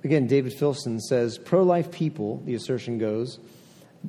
[0.04, 3.38] again, David Filson says pro life people, the assertion goes,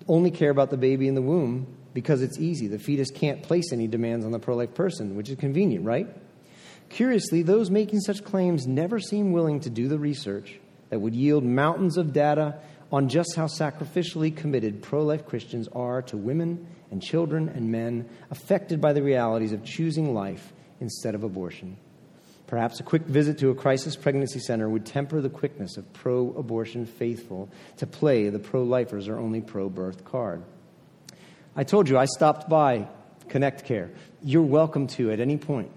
[0.07, 2.67] only care about the baby in the womb because it's easy.
[2.67, 6.07] The fetus can't place any demands on the pro life person, which is convenient, right?
[6.89, 10.59] Curiously, those making such claims never seem willing to do the research
[10.89, 12.59] that would yield mountains of data
[12.91, 18.09] on just how sacrificially committed pro life Christians are to women and children and men
[18.31, 21.77] affected by the realities of choosing life instead of abortion.
[22.47, 26.33] Perhaps a quick visit to a crisis pregnancy center would temper the quickness of pro
[26.35, 30.43] abortion faithful to play the pro lifers or only pro birth card.
[31.55, 32.87] I told you I stopped by
[33.27, 33.91] Connect Care.
[34.23, 35.71] You're welcome to at any point.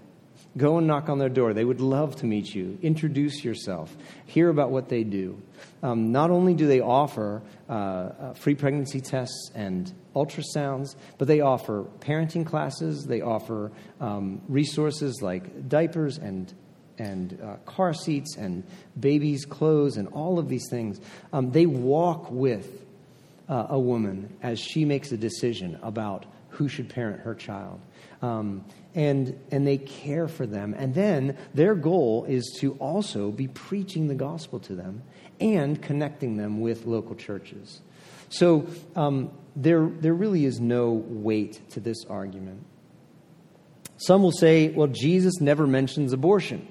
[0.55, 1.53] Go and knock on their door.
[1.53, 2.77] They would love to meet you.
[2.83, 3.95] Introduce yourself.
[4.27, 5.41] Hear about what they do.
[5.81, 11.41] Um, not only do they offer uh, uh, free pregnancy tests and ultrasounds, but they
[11.41, 13.05] offer parenting classes.
[13.05, 16.53] They offer um, resources like diapers and
[16.99, 18.63] and uh, car seats and
[18.99, 21.01] babies' clothes and all of these things.
[21.31, 22.82] Um, they walk with
[23.49, 27.79] uh, a woman as she makes a decision about who should parent her child.
[28.21, 28.63] Um,
[28.95, 30.75] and, and they care for them.
[30.77, 35.01] And then their goal is to also be preaching the gospel to them
[35.39, 37.81] and connecting them with local churches.
[38.29, 42.63] So um, there, there really is no weight to this argument.
[43.97, 46.67] Some will say, well, Jesus never mentions abortion.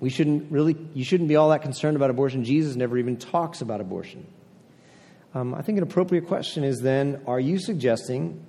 [0.00, 2.44] We shouldn't really, you shouldn't be all that concerned about abortion.
[2.44, 4.26] Jesus never even talks about abortion.
[5.34, 8.44] Um, I think an appropriate question is then, are you suggesting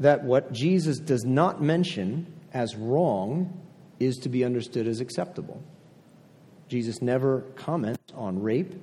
[0.00, 3.60] that what Jesus does not mention as wrong
[3.98, 5.62] is to be understood as acceptable.
[6.68, 8.74] Jesus never comments on rape,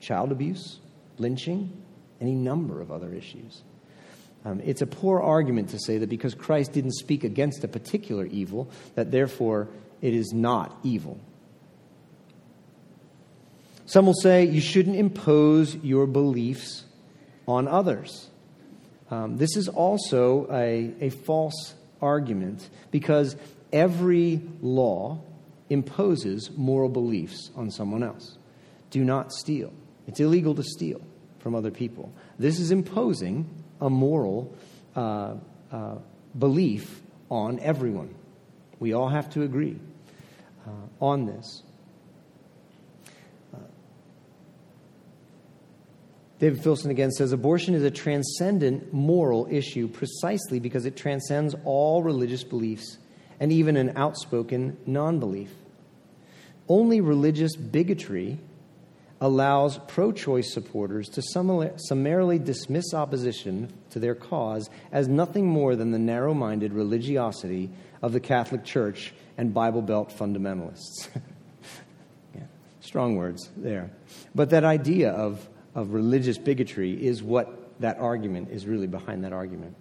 [0.00, 0.80] child abuse,
[1.18, 1.72] lynching,
[2.20, 3.62] any number of other issues.
[4.44, 8.26] Um, it's a poor argument to say that because Christ didn't speak against a particular
[8.26, 9.68] evil, that therefore
[10.02, 11.18] it is not evil.
[13.86, 16.84] Some will say you shouldn't impose your beliefs
[17.46, 18.30] on others.
[19.10, 23.36] Um, this is also a, a false argument because
[23.72, 25.20] every law
[25.68, 28.38] imposes moral beliefs on someone else.
[28.90, 29.72] Do not steal.
[30.06, 31.00] It's illegal to steal
[31.38, 32.12] from other people.
[32.38, 33.48] This is imposing
[33.80, 34.54] a moral
[34.96, 35.34] uh,
[35.70, 35.96] uh,
[36.38, 38.14] belief on everyone.
[38.78, 39.78] We all have to agree
[40.66, 40.70] uh,
[41.00, 41.62] on this.
[46.38, 52.02] David Filson again says abortion is a transcendent moral issue precisely because it transcends all
[52.02, 52.98] religious beliefs
[53.38, 55.50] and even an outspoken non belief.
[56.68, 58.38] Only religious bigotry
[59.20, 61.22] allows pro choice supporters to
[61.76, 67.70] summarily dismiss opposition to their cause as nothing more than the narrow minded religiosity
[68.02, 71.08] of the Catholic Church and Bible Belt fundamentalists.
[72.34, 72.42] yeah,
[72.80, 73.90] strong words there.
[74.34, 79.32] But that idea of of religious bigotry is what that argument is really behind that
[79.32, 79.76] argument.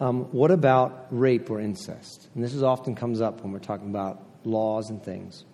[0.00, 2.28] Um, what about rape or incest?
[2.34, 5.44] And this is often comes up when we're talking about laws and things.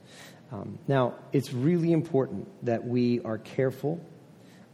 [0.51, 4.01] Um, now, it's really important that we are careful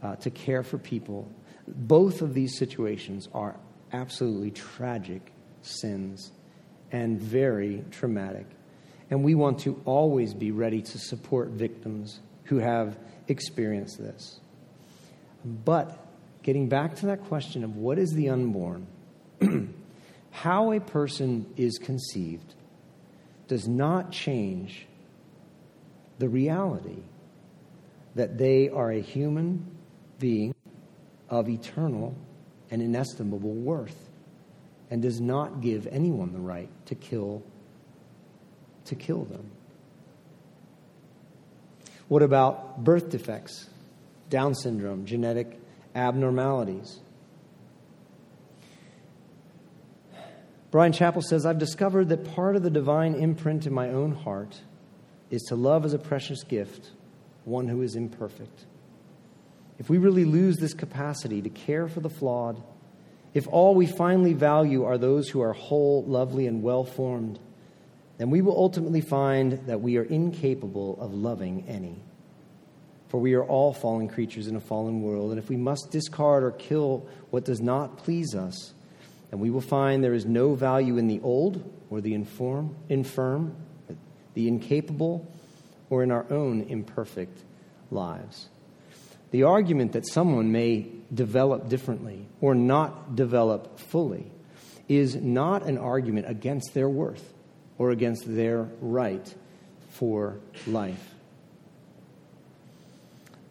[0.01, 1.29] uh, to care for people.
[1.67, 3.57] Both of these situations are
[3.91, 6.31] absolutely tragic sins
[6.91, 8.45] and very traumatic.
[9.09, 12.97] And we want to always be ready to support victims who have
[13.27, 14.39] experienced this.
[15.43, 15.97] But
[16.43, 18.87] getting back to that question of what is the unborn,
[20.31, 22.53] how a person is conceived
[23.47, 24.87] does not change
[26.17, 27.03] the reality
[28.15, 29.65] that they are a human
[30.19, 30.55] being
[31.29, 32.15] of eternal
[32.71, 34.09] and inestimable worth
[34.89, 37.43] and does not give anyone the right to kill
[38.85, 39.49] to kill them.
[42.07, 43.69] What about birth defects,
[44.29, 45.59] Down syndrome, genetic
[45.93, 46.99] abnormalities?
[50.71, 54.59] Bryan Chapell says, I've discovered that part of the divine imprint in my own heart
[55.29, 56.91] is to love as a precious gift
[57.45, 58.65] one who is imperfect.
[59.77, 62.61] If we really lose this capacity to care for the flawed,
[63.33, 67.39] if all we finally value are those who are whole, lovely, and well formed,
[68.17, 71.95] then we will ultimately find that we are incapable of loving any.
[73.09, 76.43] For we are all fallen creatures in a fallen world, and if we must discard
[76.43, 78.73] or kill what does not please us,
[79.29, 83.55] then we will find there is no value in the old or the inform, infirm,
[84.33, 85.31] the incapable,
[85.89, 87.43] or in our own imperfect
[87.91, 88.49] lives.
[89.31, 94.31] The argument that someone may develop differently or not develop fully
[94.87, 97.33] is not an argument against their worth
[97.77, 99.33] or against their right
[99.89, 101.13] for life.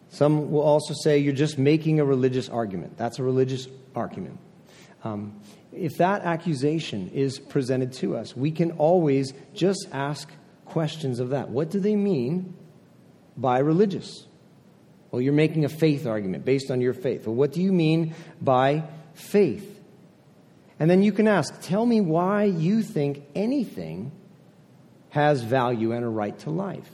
[0.09, 2.97] Some will also say you're just making a religious argument.
[2.97, 4.39] That's a religious argument.
[5.03, 5.39] Um,
[5.73, 10.31] if that accusation is presented to us, we can always just ask
[10.63, 11.49] questions of that.
[11.49, 12.55] What do they mean
[13.35, 14.25] by religious?
[15.11, 17.27] Well, you're making a faith argument based on your faith.
[17.27, 19.74] Well, what do you mean by faith?
[20.79, 24.11] And then you can ask, tell me why you think anything
[25.09, 26.89] has value and a right to life.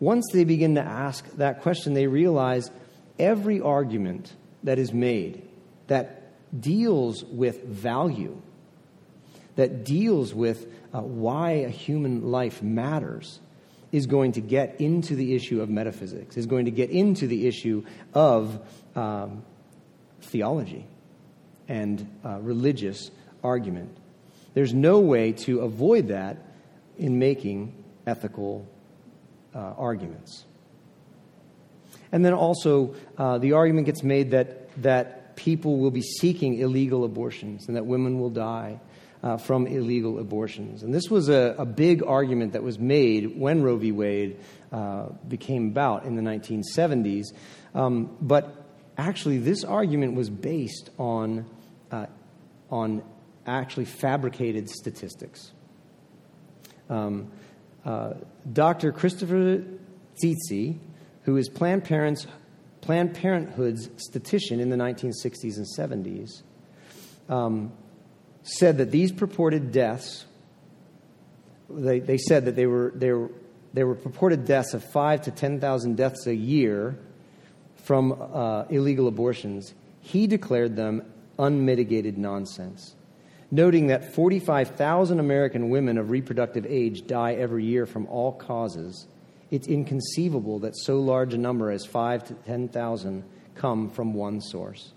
[0.00, 2.70] Once they begin to ask that question, they realize
[3.18, 5.42] every argument that is made
[5.86, 8.40] that deals with value,
[9.56, 13.40] that deals with uh, why a human life matters,
[13.90, 17.48] is going to get into the issue of metaphysics, is going to get into the
[17.48, 18.60] issue of
[18.94, 19.42] um,
[20.20, 20.86] theology
[21.68, 23.10] and uh, religious
[23.44, 23.96] argument.
[24.54, 26.38] There's no way to avoid that
[26.96, 27.72] in making
[28.06, 28.66] ethical
[29.54, 30.44] uh, arguments.
[32.10, 37.04] And then also, uh, the argument gets made that, that people will be seeking illegal
[37.04, 38.80] abortions and that women will die
[39.22, 40.82] uh, from illegal abortions.
[40.82, 43.90] And this was a, a, big argument that was made when Roe v.
[43.90, 44.38] Wade
[44.72, 47.26] uh, became about in the 1970s.
[47.74, 48.64] Um, but
[48.96, 51.46] actually, this argument was based on,
[51.90, 52.06] uh,
[52.70, 53.02] on
[53.46, 55.52] actually fabricated statistics.
[56.88, 57.30] Um,
[57.84, 58.14] uh,
[58.52, 58.92] Dr.
[58.92, 59.64] Christopher
[60.22, 60.78] Tietze,
[61.22, 62.26] who is Planned, Parents,
[62.80, 66.42] Planned Parenthood's statistician in the 1960s and 70s,
[67.28, 67.72] um,
[68.42, 70.26] said that these purported deaths,
[71.68, 73.30] they, they said that they were, they, were,
[73.74, 76.98] they were purported deaths of five to 10,000 deaths a year
[77.84, 79.74] from uh, illegal abortions.
[80.00, 81.02] He declared them
[81.38, 82.94] unmitigated nonsense,
[83.50, 89.06] noting that 45,000 American women of reproductive age die every year from all causes.
[89.50, 93.24] It's inconceivable that so large a number as 5 to 10,000
[93.54, 94.92] come from one source.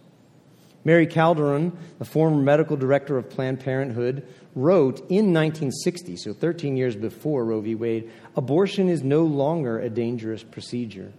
[0.84, 6.96] Mary Calderone, the former medical director of Planned Parenthood, wrote in 1960, so 13 years
[6.96, 7.76] before Roe v.
[7.76, 11.14] Wade, abortion is no longer a dangerous procedure.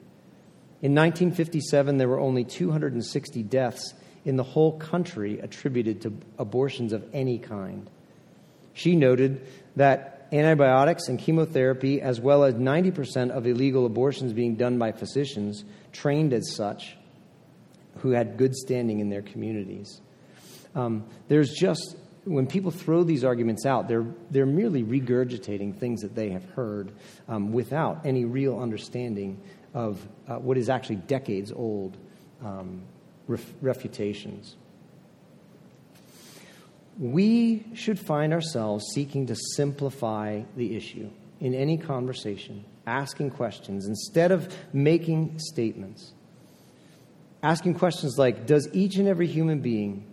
[0.82, 3.94] In 1957, there were only 260 deaths
[4.24, 7.88] in the whole country attributed to abortions of any kind.
[8.74, 9.46] She noted
[9.76, 15.64] that antibiotics and chemotherapy, as well as 90% of illegal abortions being done by physicians
[15.92, 16.96] trained as such,
[17.98, 20.00] who had good standing in their communities.
[20.74, 26.14] Um, there's just, when people throw these arguments out, they're, they're merely regurgitating things that
[26.14, 26.92] they have heard
[27.28, 29.38] um, without any real understanding
[29.74, 31.96] of uh, what is actually decades old
[32.42, 32.82] um,
[33.26, 34.56] ref- refutations.
[36.98, 41.10] We should find ourselves seeking to simplify the issue
[41.40, 46.12] in any conversation, asking questions instead of making statements
[47.42, 50.06] asking questions like Does each and every human being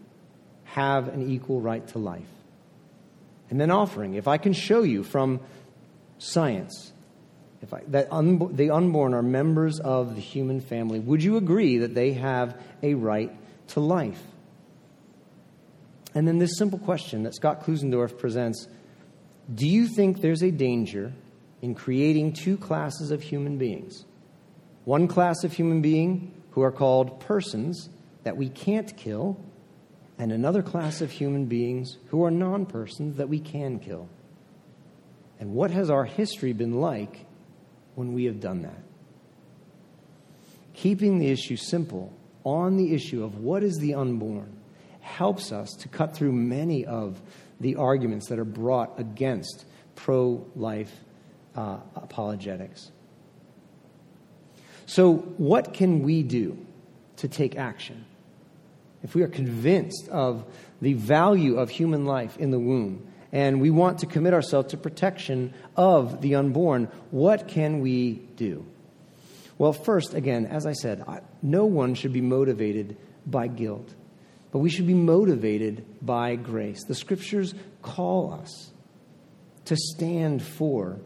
[0.64, 2.28] have an equal right to life?
[3.50, 5.40] And then offering, if I can show you from
[6.18, 6.92] science
[7.62, 11.80] if I, that un, the unborn are members of the human family, would you agree
[11.80, 13.32] that they have a right
[13.70, 14.22] to life?
[16.16, 18.68] And then this simple question that Scott Klusendorf presents
[19.54, 21.14] Do you think there's a danger
[21.62, 24.06] in creating two classes of human beings?
[24.86, 27.90] One class of human being who are called persons
[28.24, 29.38] that we can't kill,
[30.18, 34.10] and another class of human beings who are non persons that we can kill.
[35.40, 37.26] And what has our history been like
[38.00, 38.82] when we have done that?
[40.74, 42.14] Keeping the issue simple
[42.46, 44.56] on the issue of what is the unborn
[45.02, 47.20] helps us to cut through many of
[47.60, 50.96] the arguments that are brought against pro life
[51.58, 52.90] uh, apologetics.
[54.86, 56.58] So, what can we do
[57.18, 58.06] to take action?
[59.04, 60.46] If we are convinced of
[60.82, 64.78] the value of human life in the womb and we want to commit ourselves to
[64.78, 68.66] protection of the unborn, what can we do?
[69.58, 71.04] Well, first, again, as I said,
[71.42, 73.94] no one should be motivated by guilt,
[74.52, 76.84] but we should be motivated by grace.
[76.86, 78.72] The scriptures call us
[79.66, 81.00] to stand for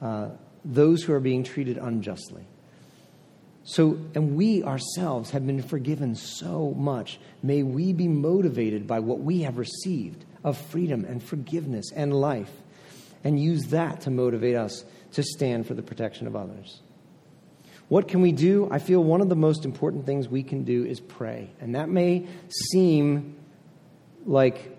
[0.00, 0.30] uh,
[0.64, 2.46] those who are being treated unjustly.
[3.64, 7.20] So, and we ourselves have been forgiven so much.
[7.42, 12.52] May we be motivated by what we have received of freedom and forgiveness and life,
[13.24, 16.80] and use that to motivate us to stand for the protection of others.
[17.88, 18.68] What can we do?
[18.70, 21.50] I feel one of the most important things we can do is pray.
[21.60, 22.26] And that may
[22.70, 23.36] seem
[24.26, 24.76] like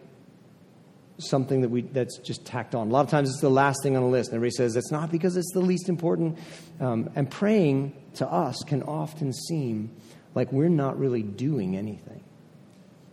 [1.18, 2.88] something that we that's just tacked on.
[2.88, 4.30] A lot of times it's the last thing on the list.
[4.30, 6.38] And everybody says it's not because it's the least important.
[6.80, 9.90] Um, and praying to us can often seem
[10.36, 12.24] like we're not really doing anything.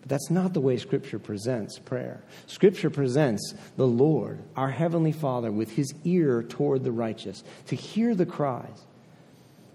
[0.07, 2.23] But that's not the way Scripture presents prayer.
[2.47, 8.15] Scripture presents the Lord, our Heavenly Father, with his ear toward the righteous, to hear
[8.15, 8.85] the cries,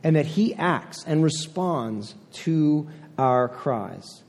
[0.06, 4.24] and that he acts and responds to our cries.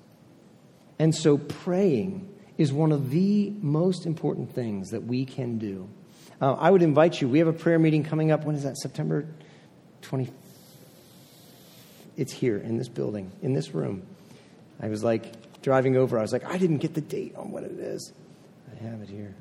[0.98, 2.28] And so praying
[2.58, 5.88] is one of the most important things that we can do.
[6.40, 7.28] Uh, I would invite you.
[7.28, 8.44] We have a prayer meeting coming up.
[8.44, 8.76] When is that?
[8.76, 9.28] September
[10.00, 10.32] 20.
[12.16, 14.02] It's here in this building, in this room.
[14.80, 15.32] I was like
[15.62, 16.18] driving over.
[16.18, 18.12] I was like, I didn't get the date on what it is.
[18.70, 19.34] I have it here.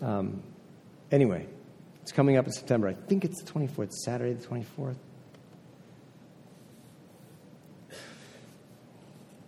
[0.00, 0.42] Um,
[1.12, 1.46] anyway,
[2.02, 2.88] it's coming up in September.
[2.88, 4.96] I think it's the 24th, Saturday the 24th.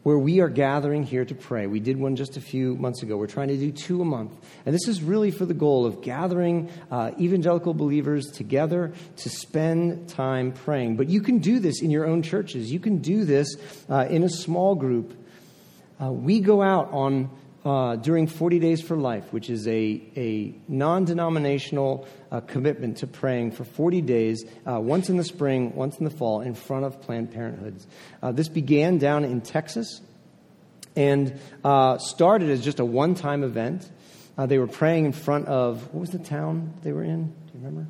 [0.03, 1.67] Where we are gathering here to pray.
[1.67, 3.17] We did one just a few months ago.
[3.17, 4.33] We're trying to do two a month.
[4.67, 10.09] And this is really for the goal of gathering uh, evangelical believers together to spend
[10.09, 10.97] time praying.
[10.97, 13.57] But you can do this in your own churches, you can do this
[13.89, 15.19] uh, in a small group.
[16.03, 17.31] Uh, we go out on
[17.65, 23.07] uh, during 40 Days for Life, which is a, a non denominational uh, commitment to
[23.07, 26.85] praying for 40 days, uh, once in the spring, once in the fall, in front
[26.85, 27.77] of Planned Parenthood.
[28.23, 30.01] Uh, this began down in Texas
[30.97, 33.89] and uh, started as just a one time event.
[34.37, 37.27] Uh, they were praying in front of, what was the town they were in?
[37.27, 37.87] Do you remember?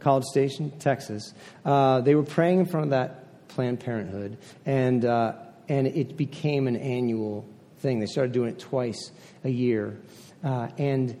[0.00, 1.34] College Station, Texas.
[1.64, 7.44] they were praying in front of that Planned Parenthood, and, and it became an annual
[7.78, 8.00] thing.
[8.00, 9.10] They started doing it twice
[9.44, 10.00] a year.
[10.44, 11.18] Uh, and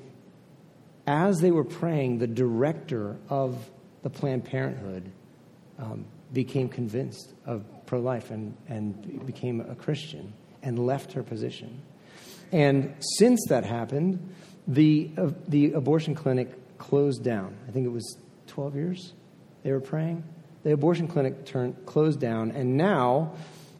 [1.06, 3.70] as they were praying, the director of
[4.02, 5.10] the Planned Parenthood
[5.78, 10.32] um, became convinced of pro life and, and became a Christian
[10.62, 11.80] and left her position.
[12.52, 14.34] And since that happened,
[14.66, 17.56] the, uh, the abortion clinic closed down.
[17.66, 19.12] I think it was 12 years
[19.62, 20.24] they were praying.
[20.62, 23.32] The abortion clinic turned, closed down, and now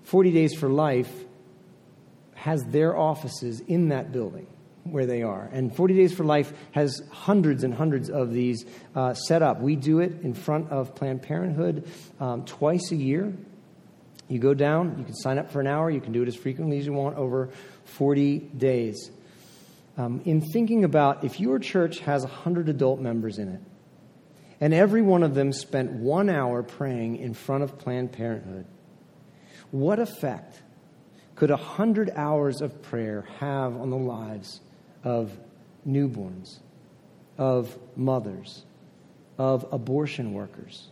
[0.05, 1.13] 40 Days for Life
[2.49, 4.47] has their offices in that building
[4.85, 5.51] where they are.
[5.53, 8.65] And 40 Days for Life has hundreds and hundreds of these
[8.97, 9.61] uh, set up.
[9.61, 11.87] We do it in front of Planned Parenthood
[12.19, 13.35] um, twice a year.
[14.29, 16.37] You go down, you can sign up for an hour, you can do it as
[16.37, 17.51] frequently as you want over
[17.85, 19.11] 40 days.
[19.99, 23.61] Um, in thinking about if your church has 100 adult members in it,
[24.59, 28.65] and every one of them spent one hour praying in front of Planned Parenthood,
[29.71, 30.63] what effect
[31.39, 34.61] could a hundred hours of prayer have on the lives
[35.05, 35.31] of
[35.87, 36.59] newborns,
[37.39, 38.65] of mothers,
[39.39, 40.89] of abortion workers,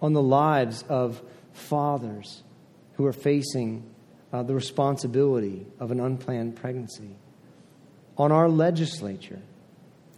[0.00, 1.20] on the lives of
[1.52, 2.44] fathers
[2.92, 3.82] who are facing
[4.32, 7.16] uh, the responsibility of an unplanned pregnancy,
[8.16, 9.40] on our legislature,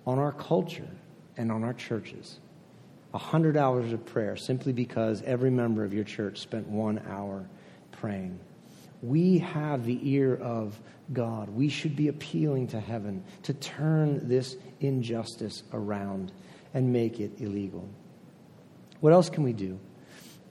[0.07, 0.91] on our culture,
[1.39, 2.39] and on our churches.
[3.15, 7.47] A hundred hours of prayer simply because every member of your church spent one hour
[7.93, 8.39] praying.
[9.03, 10.79] We have the ear of
[11.13, 11.49] God.
[11.49, 16.33] We should be appealing to heaven to turn this injustice around
[16.75, 17.89] and make it illegal.
[19.01, 19.79] What else can we do?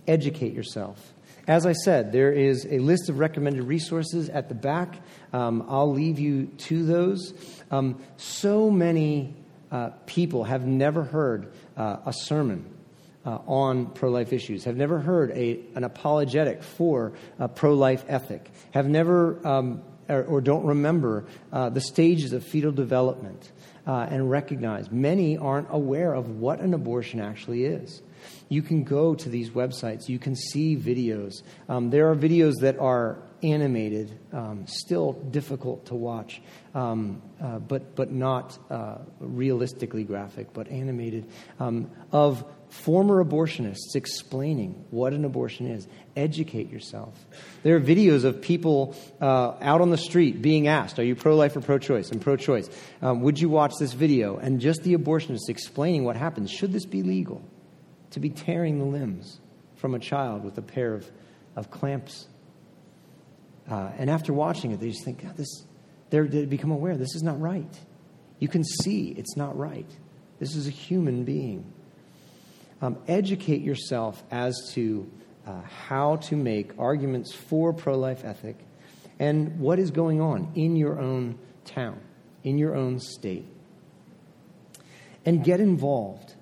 [0.08, 1.14] Educate yourself.
[1.47, 4.95] As I said, there is a list of recommended resources at the back.
[5.34, 7.34] Um, I'll leave you to those.
[7.72, 9.36] Um, so many
[9.72, 12.66] uh, people have never heard uh, a sermon
[13.26, 18.03] uh, on pro life issues, have never heard a, an apologetic for a pro life
[18.07, 23.51] ethic, have never um, or, or, don't remember uh, the stages of fetal development
[23.86, 24.91] uh, and recognize.
[24.91, 28.01] Many aren't aware of what an abortion actually is.
[28.49, 31.43] You can go to these websites, you can see videos.
[31.70, 36.41] Um, there are videos that are animated, um, still difficult to watch,
[36.76, 44.86] um, uh, but, but not uh, realistically graphic, but animated, um, of former abortionists explaining
[44.91, 45.88] what an abortion is.
[46.15, 47.13] Educate yourself.
[47.63, 51.36] There are videos of people uh, out on the street being asked, Are you pro
[51.36, 52.11] life or pro choice?
[52.11, 52.70] And pro choice.
[53.01, 54.38] Um, would you watch this video?
[54.38, 56.51] And just the abortionists explaining what happens.
[56.51, 57.43] Should this be legal?
[58.11, 59.39] To be tearing the limbs
[59.76, 61.09] from a child with a pair of,
[61.55, 62.28] of clamps.
[63.70, 65.65] Uh, and after watching it, they just think, God, this,
[66.09, 67.80] they become aware this is not right.
[68.39, 69.89] You can see it's not right.
[70.39, 71.72] This is a human being.
[72.82, 75.10] Um, educate yourself as to
[75.46, 78.58] uh, how to make arguments for pro life ethic
[79.20, 82.00] and what is going on in your own town,
[82.44, 83.46] in your own state.
[85.26, 86.36] And get involved.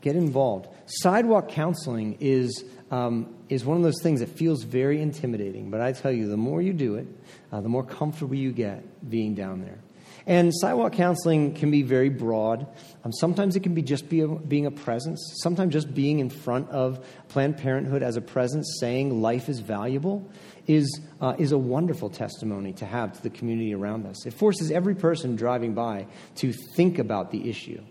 [0.00, 0.68] Get involved.
[0.86, 5.92] Sidewalk counseling is, um, is one of those things that feels very intimidating, but I
[5.92, 7.06] tell you, the more you do it,
[7.52, 9.78] uh, the more comfortable you get being down there.
[10.26, 12.66] And sidewalk counseling can be very broad.
[13.04, 15.20] Um, sometimes it can be just be a, being a presence.
[15.42, 20.28] Sometimes just being in front of Planned Parenthood as a presence, saying life is valuable,
[20.66, 24.24] is, uh, is a wonderful testimony to have to the community around us.
[24.26, 26.06] It forces every person driving by
[26.36, 27.82] to think about the issue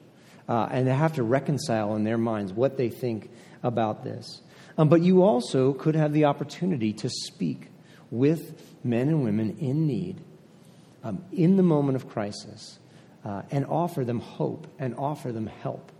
[0.52, 3.30] uh, and they have to reconcile in their minds what they think
[3.64, 4.42] about this.
[4.78, 7.70] Um, but you also could have the opportunity to speak
[8.10, 10.22] with men and women in need
[11.04, 12.80] um, in the moment of crisis
[13.26, 15.91] uh, and offer them hope and offer them help.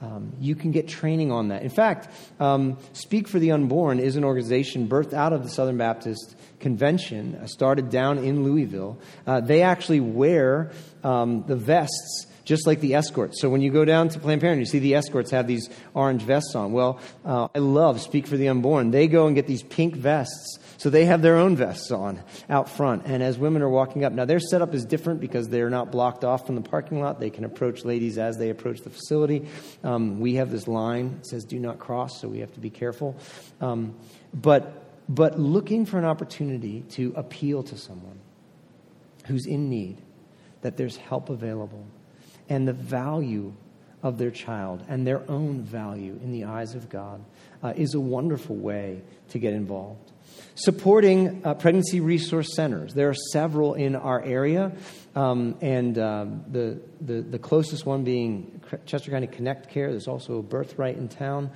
[0.00, 1.62] Um, you can get training on that.
[1.62, 5.78] In fact, um, Speak for the Unborn is an organization birthed out of the Southern
[5.78, 8.98] Baptist Convention, uh, started down in Louisville.
[9.26, 13.40] Uh, they actually wear um, the vests just like the escorts.
[13.40, 16.22] So when you go down to Planned Parenthood, you see the escorts have these orange
[16.22, 16.72] vests on.
[16.72, 18.90] Well, uh, I love Speak for the Unborn.
[18.90, 20.58] They go and get these pink vests.
[20.76, 23.02] So they have their own vests on out front.
[23.06, 26.24] And as women are walking up, now their setup is different because they're not blocked
[26.24, 27.20] off from the parking lot.
[27.20, 29.46] They can approach ladies as they approach the facility.
[29.82, 32.70] Um, we have this line that says, do not cross, so we have to be
[32.70, 33.16] careful.
[33.60, 33.94] Um,
[34.32, 38.18] but, but looking for an opportunity to appeal to someone
[39.26, 39.98] who's in need,
[40.62, 41.84] that there's help available
[42.48, 43.54] and the value
[44.02, 47.24] of their child and their own value in the eyes of God
[47.62, 50.12] uh, is a wonderful way to get involved.
[50.56, 52.94] Supporting uh, pregnancy resource centers.
[52.94, 54.72] There are several in our area,
[55.16, 59.90] um, and uh, the, the, the, closest one being Chester County Connect Care.
[59.90, 61.50] There's also a birthright in town.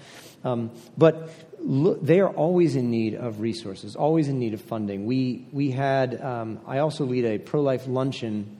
[0.44, 5.06] Um, but look, they are always in need of resources, always in need of funding.
[5.06, 8.57] We, we had, um, I also lead a pro life luncheon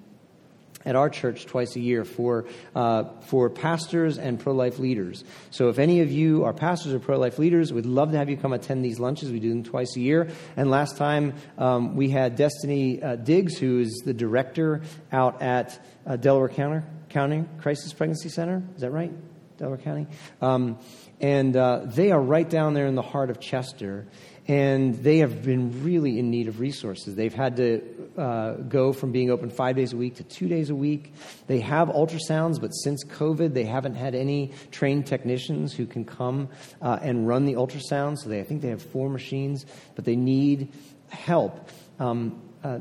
[0.89, 5.23] at our church twice a year for, uh, for pastors and pro life leaders.
[5.51, 8.31] So, if any of you are pastors or pro life leaders, we'd love to have
[8.31, 9.31] you come attend these lunches.
[9.31, 10.31] We do them twice a year.
[10.57, 14.81] And last time um, we had Destiny uh, Diggs, who is the director
[15.13, 18.63] out at uh, Delaware County, County Crisis Pregnancy Center.
[18.75, 19.13] Is that right?
[19.59, 20.07] Delaware County?
[20.41, 20.79] Um,
[21.21, 24.07] and uh, they are right down there in the heart of Chester
[24.49, 27.15] and they have been really in need of resources.
[27.15, 27.83] They've had to
[28.17, 31.13] uh, go from being open five days a week to two days a week.
[31.47, 36.49] They have ultrasounds, but since COVID, they haven't had any trained technicians who can come
[36.81, 38.19] uh, and run the ultrasounds.
[38.21, 40.73] So they, I think they have four machines, but they need
[41.11, 41.69] help.
[42.01, 42.79] Um, uh,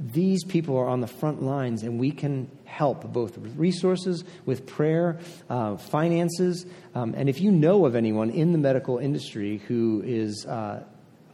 [0.00, 4.66] these people are on the front lines, and we can help both with resources, with
[4.66, 6.66] prayer, uh, finances.
[6.96, 10.82] Um, and if you know of anyone in the medical industry who is uh,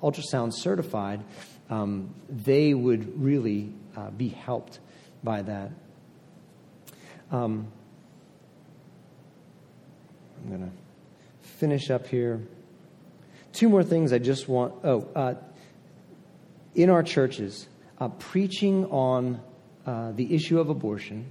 [0.03, 1.23] ultrasound certified,
[1.69, 4.81] um, they would really uh, be helped
[5.23, 5.71] by that.
[7.31, 7.71] Um,
[10.43, 12.41] I'm going to finish up here.
[13.53, 14.75] Two more things I just want.
[14.85, 15.35] Oh, uh,
[16.75, 19.41] in our churches, uh, preaching on
[19.87, 21.27] uh, the issue of abortion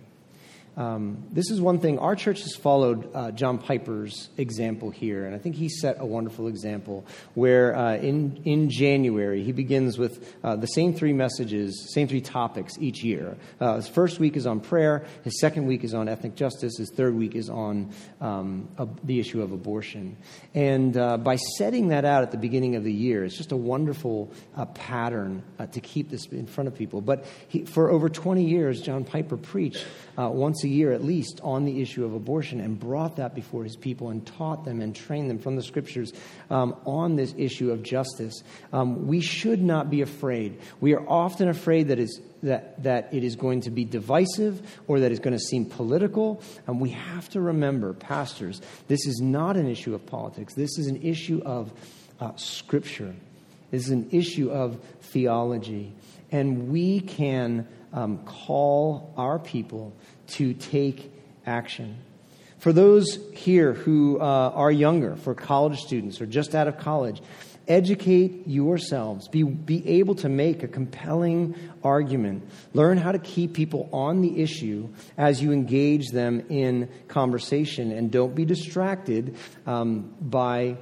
[0.79, 1.99] um, this is one thing.
[1.99, 6.05] Our church has followed uh, John Piper's example here, and I think he set a
[6.05, 11.93] wonderful example where uh, in, in January he begins with uh, the same three messages,
[11.93, 13.35] same three topics each year.
[13.59, 16.89] Uh, his first week is on prayer, his second week is on ethnic justice, his
[16.95, 18.69] third week is on um,
[19.03, 20.15] the issue of abortion.
[20.55, 23.57] And uh, by setting that out at the beginning of the year, it's just a
[23.57, 27.01] wonderful uh, pattern to keep this in front of people.
[27.01, 29.85] But he, for over 20 years, John Piper preached
[30.27, 33.75] once a year at least on the issue of abortion and brought that before his
[33.75, 36.11] people and taught them and trained them from the scriptures
[36.49, 38.43] um, on this issue of justice.
[38.73, 40.59] Um, we should not be afraid.
[40.81, 44.99] We are often afraid that, is, that, that it is going to be divisive or
[44.99, 46.41] that it's going to seem political.
[46.67, 50.87] And we have to remember, pastors, this is not an issue of politics, this is
[50.87, 51.71] an issue of
[52.19, 53.15] uh, scripture.
[53.71, 55.93] This is an issue of theology.
[56.31, 59.93] And we can um, call our people
[60.27, 61.11] to take
[61.45, 61.97] action.
[62.59, 67.21] For those here who uh, are younger, for college students or just out of college,
[67.69, 69.27] educate yourselves.
[69.27, 72.49] Be, be able to make a compelling argument.
[72.73, 77.91] Learn how to keep people on the issue as you engage them in conversation.
[77.91, 80.77] And don't be distracted um, by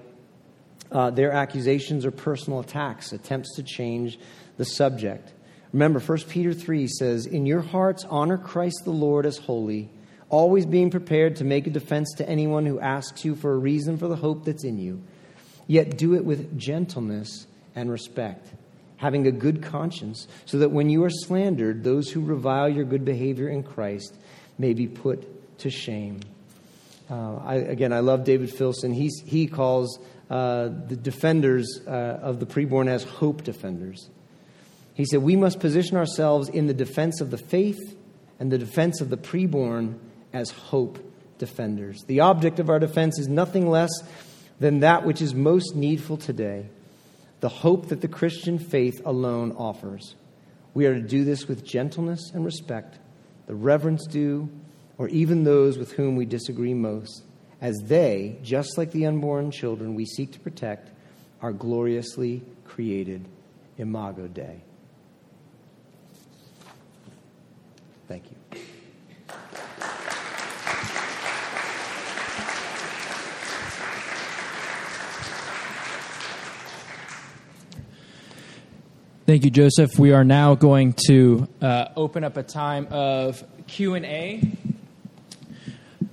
[0.92, 4.18] uh, their accusations or personal attacks, attempts to change
[4.56, 5.34] the subject.
[5.78, 9.92] Remember, 1 Peter 3 says, In your hearts, honor Christ the Lord as holy,
[10.28, 13.96] always being prepared to make a defense to anyone who asks you for a reason
[13.96, 15.04] for the hope that's in you.
[15.68, 18.48] Yet do it with gentleness and respect,
[18.96, 23.06] having a good conscience, so that when you are slandered, those who revile your good
[23.06, 24.16] behavior in Christ
[24.58, 26.22] may be put to shame.
[27.08, 28.94] Uh, I, again, I love David Filson.
[28.94, 34.10] He's, he calls uh, the defenders uh, of the preborn as hope defenders.
[34.98, 37.96] He said, We must position ourselves in the defense of the faith
[38.40, 40.00] and the defense of the preborn
[40.34, 40.98] as hope
[41.38, 42.04] defenders.
[42.08, 43.92] The object of our defense is nothing less
[44.60, 46.70] than that which is most needful today
[47.40, 50.16] the hope that the Christian faith alone offers.
[50.74, 52.98] We are to do this with gentleness and respect,
[53.46, 54.50] the reverence due,
[54.98, 57.24] or even those with whom we disagree most,
[57.62, 60.90] as they, just like the unborn children we seek to protect,
[61.42, 63.28] are gloriously created
[63.78, 64.64] Imago Dei.
[68.08, 68.38] Thank you.
[79.28, 80.00] Thank you, Joseph.
[80.00, 84.42] We are now going to uh, open up a time of Q and A.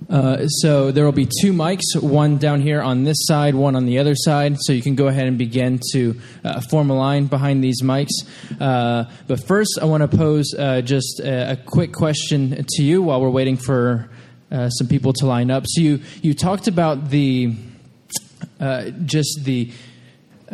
[0.09, 3.85] Uh, so there will be two mics, one down here on this side, one on
[3.85, 4.57] the other side.
[4.59, 8.11] So you can go ahead and begin to uh, form a line behind these mics.
[8.59, 13.01] Uh, but first, I want to pose uh, just a, a, quick question to you
[13.01, 14.09] while we're waiting for
[14.51, 15.63] uh, some people to line up.
[15.67, 17.55] So you you talked about the
[19.05, 19.71] just the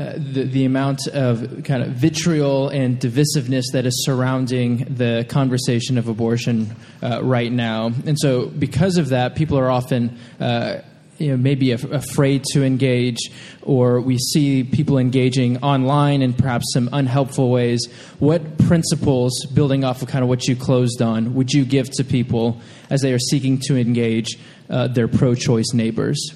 [0.01, 5.99] uh, the, the amount of kind of vitriol and divisiveness that is surrounding the conversation
[5.99, 7.91] of abortion uh, right now.
[8.07, 10.17] And so, because of that, people are often.
[10.39, 10.81] Uh,
[11.17, 13.19] you know, maybe af- afraid to engage,
[13.61, 17.85] or we see people engaging online in perhaps some unhelpful ways.
[18.17, 22.03] What principles, building off of kind of what you closed on, would you give to
[22.03, 26.33] people as they are seeking to engage uh, their pro choice neighbors?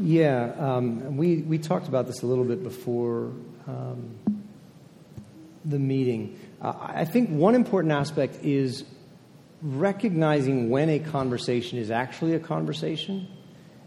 [0.00, 3.32] Yeah, um, we, we talked about this a little bit before
[3.66, 4.16] um,
[5.64, 6.38] the meeting.
[6.62, 8.84] Uh, I think one important aspect is
[9.60, 13.26] recognizing when a conversation is actually a conversation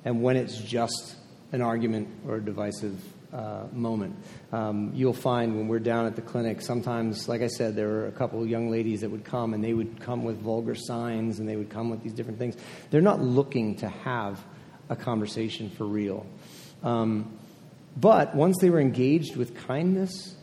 [0.03, 1.15] and when it's just
[1.53, 3.01] an argument or a divisive
[3.31, 4.13] uh, moment.
[4.51, 8.07] Um, you'll find when we're down at the clinic, sometimes, like I said, there were
[8.07, 11.39] a couple of young ladies that would come and they would come with vulgar signs
[11.39, 12.57] and they would come with these different things.
[12.89, 14.43] They're not looking to have
[14.91, 16.27] a conversation for real.
[16.83, 17.39] Um,
[17.97, 20.35] but once they were engaged with kindness,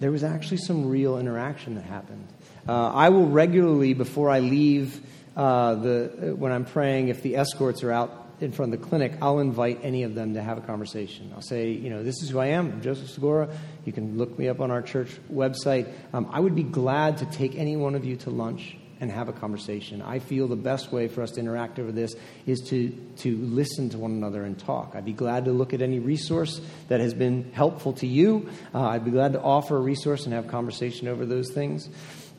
[0.00, 2.26] there was actually some real interaction that happened.
[2.66, 5.00] Uh, I will regularly, before I leave
[5.36, 9.12] uh, the, when I'm praying, if the escorts are out in front of the clinic,
[9.20, 11.30] I'll invite any of them to have a conversation.
[11.34, 12.72] I'll say, you know, this is who I am.
[12.72, 13.52] I'm Joseph Stigora.
[13.84, 15.92] You can look me up on our church website.
[16.14, 19.28] Um, I would be glad to take any one of you to lunch and have
[19.28, 20.02] a conversation.
[20.02, 22.14] I feel the best way for us to interact over this
[22.46, 24.92] is to, to listen to one another and talk.
[24.94, 28.48] I'd be glad to look at any resource that has been helpful to you.
[28.74, 31.88] Uh, I'd be glad to offer a resource and have conversation over those things.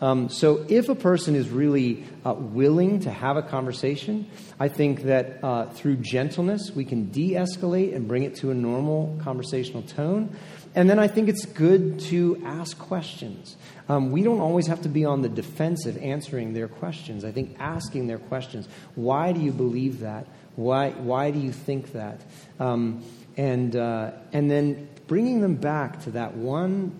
[0.01, 5.03] Um, so, if a person is really uh, willing to have a conversation, I think
[5.03, 9.81] that uh, through gentleness we can de escalate and bring it to a normal conversational
[9.81, 10.37] tone.
[10.79, 13.57] And then I think it's good to ask questions.
[13.89, 17.25] Um, we don't always have to be on the defensive answering their questions.
[17.25, 20.25] I think asking their questions why do you believe that?
[20.55, 22.21] Why, why do you think that?
[22.61, 23.03] Um,
[23.35, 26.97] and, uh, and then bringing them back to that one,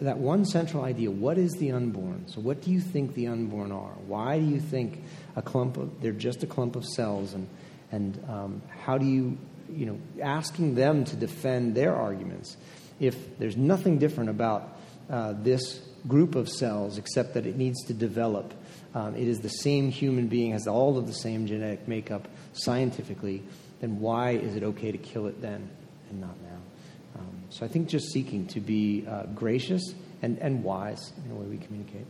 [0.00, 2.26] that one central idea what is the unborn?
[2.28, 3.92] So, what do you think the unborn are?
[4.06, 5.04] Why do you think
[5.36, 7.34] a clump of, they're just a clump of cells?
[7.34, 7.46] And,
[7.92, 9.36] and um, how do you,
[9.68, 12.56] you know, asking them to defend their arguments?
[13.00, 14.78] If there's nothing different about
[15.10, 18.54] uh, this group of cells except that it needs to develop,
[18.94, 23.42] um, it is the same human being, has all of the same genetic makeup scientifically,
[23.80, 25.68] then why is it okay to kill it then
[26.10, 27.20] and not now?
[27.20, 31.34] Um, so I think just seeking to be uh, gracious and, and wise in the
[31.34, 32.06] way we communicate.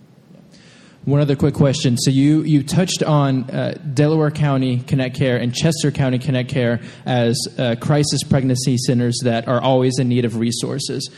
[1.06, 1.96] One other quick question.
[1.96, 6.80] So you, you touched on uh, Delaware County Connect Care and Chester County Connect Care
[7.06, 11.08] as uh, crisis pregnancy centers that are always in need of resources.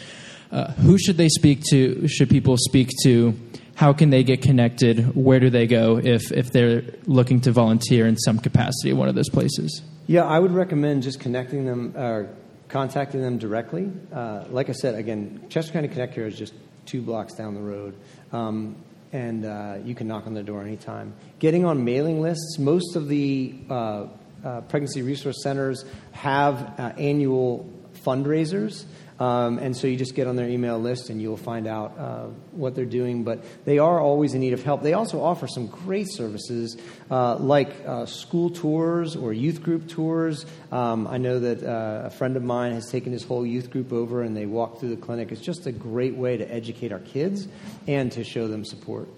[0.53, 2.07] Uh, who should they speak to?
[2.07, 3.35] Should people speak to?
[3.77, 5.17] How can they get connected?
[5.17, 9.09] Where do they go if, if they're looking to volunteer in some capacity at one
[9.09, 9.81] of those places?
[10.07, 12.29] Yeah, I would recommend just connecting them or
[12.69, 13.91] contacting them directly.
[14.13, 16.53] Uh, like I said, again, Chester County Connect Care is just
[16.85, 17.95] two blocks down the road.
[18.33, 18.77] Um,
[19.13, 21.15] and uh, you can knock on the door anytime.
[21.39, 24.07] Getting on mailing lists, most of the uh,
[24.45, 27.71] uh, pregnancy resource centers have uh, annual
[28.05, 28.85] fundraisers.
[29.21, 32.27] Um, and so you just get on their email list and you'll find out uh,
[32.53, 33.25] what they're doing.
[33.25, 34.83] But they are always in need of help.
[34.83, 36.77] They also offer some great services
[37.11, 40.47] uh, like uh, school tours or youth group tours.
[40.71, 43.93] Um, I know that uh, a friend of mine has taken his whole youth group
[43.93, 45.33] over and they walk through the clinic.
[45.33, 47.49] It's just a great way to educate our kids
[47.87, 49.09] and to show them support.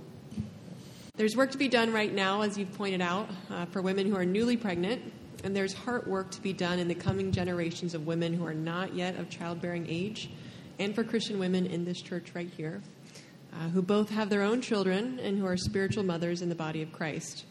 [1.17, 4.17] There's work to be done right now, as you've pointed out, uh, for women who
[4.17, 5.03] are newly pregnant
[5.45, 8.55] and there's heart work to be done in the coming generations of women who are
[8.55, 10.31] not yet of childbearing age,
[10.79, 12.83] and for Christian women in this church right here,
[13.53, 16.83] uh, who both have their own children and who are spiritual mothers in the body
[16.83, 17.45] of Christ.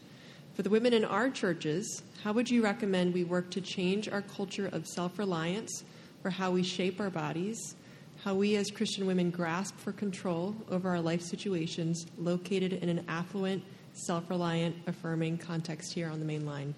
[0.54, 4.22] For the women in our churches, how would you recommend we work to change our
[4.22, 5.84] culture of self reliance
[6.22, 7.76] for how we shape our bodies,
[8.24, 13.04] how we as Christian women grasp for control over our life situations located in an
[13.08, 13.62] affluent,
[13.94, 16.74] self reliant, affirming context here on the main line?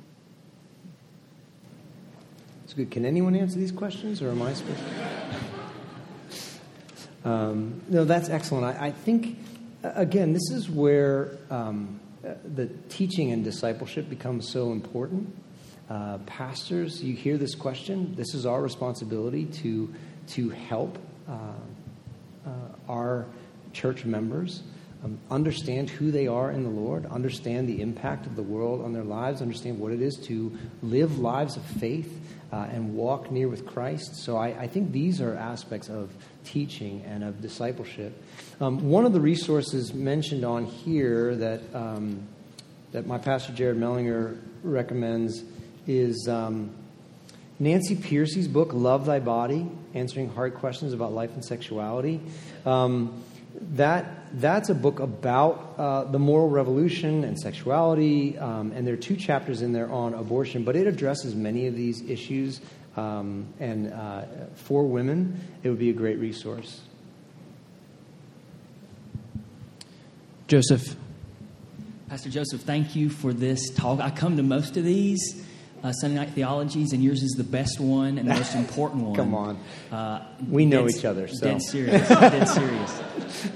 [2.72, 2.90] That's good.
[2.90, 4.80] Can anyone answer these questions, or am I supposed
[7.22, 7.28] to?
[7.28, 8.64] Um, no, that's excellent.
[8.64, 9.36] I, I, think,
[9.82, 15.36] again, this is where um, the teaching and discipleship becomes so important.
[15.90, 18.14] Uh, pastors, you hear this question.
[18.16, 19.92] This is our responsibility to
[20.28, 20.96] to help
[21.28, 21.32] uh,
[22.46, 22.50] uh,
[22.88, 23.26] our
[23.74, 24.62] church members
[25.04, 28.94] um, understand who they are in the Lord, understand the impact of the world on
[28.94, 32.20] their lives, understand what it is to live lives of faith
[32.52, 34.16] uh, and walk near with Christ.
[34.16, 36.10] So I, I, think these are aspects of
[36.44, 38.12] teaching and of discipleship.
[38.60, 42.28] Um, one of the resources mentioned on here that, um,
[42.92, 45.42] that my pastor Jared Mellinger recommends
[45.86, 46.70] is um,
[47.58, 52.20] Nancy Pearcey's book, Love Thy Body Answering Hard Questions About Life and Sexuality.
[52.66, 53.22] Um,
[53.72, 58.98] that that's a book about uh, the moral revolution and sexuality, um, and there are
[58.98, 62.60] two chapters in there on abortion, but it addresses many of these issues.
[62.96, 64.24] Um, and uh,
[64.54, 66.80] for women, it would be a great resource.
[70.46, 70.96] Joseph.
[72.08, 74.00] Pastor Joseph, thank you for this talk.
[74.00, 75.46] I come to most of these
[75.82, 79.16] uh, Sunday Night Theologies, and yours is the best one and the most important one.
[79.16, 79.58] Come on.
[79.90, 81.46] Uh, we know dead, each other, so.
[81.46, 82.08] Dead serious.
[82.08, 83.02] dead serious.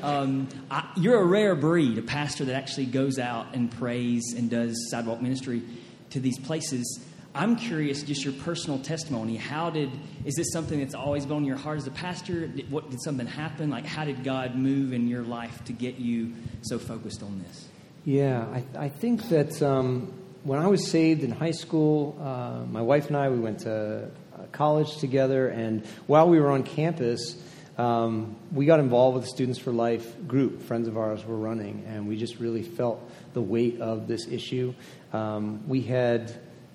[0.03, 4.50] Um, I, you're a rare breed, a pastor that actually goes out and prays and
[4.50, 5.63] does sidewalk ministry
[6.11, 7.00] to these places.
[7.34, 9.37] I'm curious, just your personal testimony.
[9.37, 9.91] How did,
[10.25, 12.46] is this something that's always been on your heart as a pastor?
[12.46, 13.68] Did, what, did something happen?
[13.68, 16.33] Like, how did God move in your life to get you
[16.63, 17.68] so focused on this?
[18.07, 20.13] Yeah, I, I think that um,
[20.47, 24.05] when I was saved in high school, uh, my wife and I, we went to
[24.05, 27.37] uh, college together, and while we were on campus,
[27.77, 30.63] um, we got involved with the Students for Life group.
[30.63, 34.73] Friends of ours were running, and we just really felt the weight of this issue.
[35.13, 36.33] Um, we had,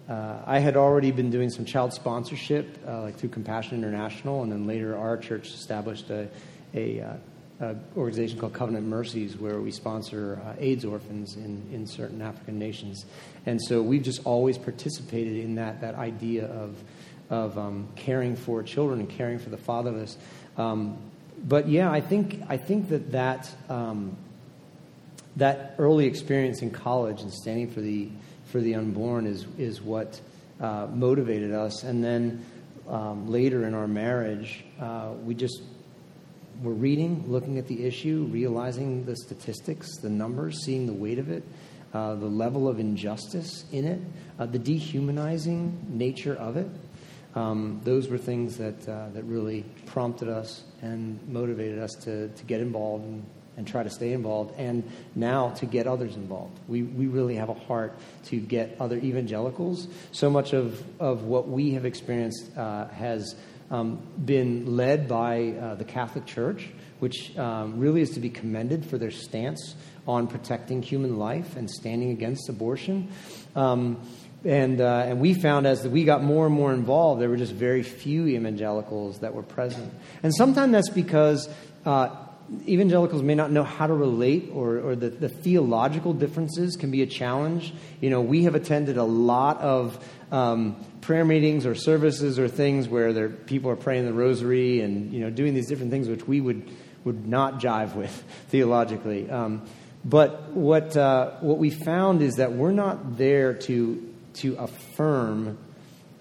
[0.09, 4.51] uh, I had already been doing some child sponsorship, uh, like through Compassion International, and
[4.51, 6.27] then later our church established a,
[6.75, 7.17] a
[7.61, 12.57] uh, organization called Covenant Mercies, where we sponsor uh, AIDS orphans in, in certain African
[12.57, 13.05] nations.
[13.45, 16.75] And so we've just always participated in that, that idea of,
[17.29, 20.17] of um, caring for children and caring for the fatherless.
[20.57, 20.97] Um,
[21.43, 24.17] but yeah, I think, I think that that, um,
[25.35, 28.09] that early experience in college and standing for the,
[28.45, 30.19] for the unborn is, is what
[30.59, 31.83] uh, motivated us.
[31.83, 32.43] And then
[32.87, 35.61] um, later in our marriage, uh, we just
[36.61, 41.29] we're reading, looking at the issue, realizing the statistics, the numbers, seeing the weight of
[41.29, 41.43] it,
[41.93, 43.99] uh, the level of injustice in it,
[44.39, 46.69] uh, the dehumanizing nature of it.
[47.33, 52.43] Um, those were things that, uh, that really prompted us and motivated us to, to
[52.45, 53.25] get involved and,
[53.57, 56.57] and try to stay involved, and now to get others involved.
[56.67, 59.87] We, we really have a heart to get other evangelicals.
[60.11, 63.35] So much of, of what we have experienced uh, has
[63.71, 66.69] um, been led by uh, the Catholic Church,
[66.99, 69.75] which um, really is to be commended for their stance
[70.07, 73.09] on protecting human life and standing against abortion.
[73.55, 74.01] Um,
[74.43, 77.53] and, uh, and we found as we got more and more involved, there were just
[77.53, 79.93] very few evangelicals that were present.
[80.23, 81.47] And sometimes that's because
[81.85, 82.15] uh,
[82.67, 87.03] evangelicals may not know how to relate, or, or the, the theological differences can be
[87.03, 87.73] a challenge.
[88.01, 92.87] You know, we have attended a lot of um, prayer meetings or services or things
[92.87, 96.39] where people are praying the rosary and, you know, doing these different things which we
[96.39, 96.69] would,
[97.03, 98.11] would not jive with
[98.49, 99.29] theologically.
[99.29, 99.63] Um,
[100.03, 105.57] but what, uh, what we found is that we're not there to to affirm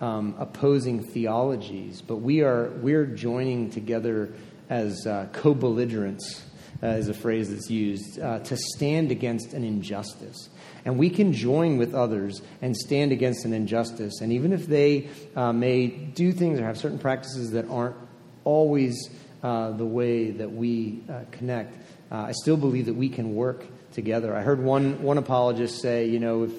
[0.01, 4.32] um, opposing theologies, but we are we're joining together
[4.69, 6.45] as uh, co-belligerents,
[6.82, 10.49] uh, is a phrase that's used, uh, to stand against an injustice.
[10.85, 14.20] And we can join with others and stand against an injustice.
[14.20, 17.97] And even if they uh, may do things or have certain practices that aren't
[18.44, 19.11] always
[19.43, 21.77] uh, the way that we uh, connect,
[22.11, 24.35] I still believe that we can work together.
[24.35, 26.52] I heard one, one apologist say, you know, if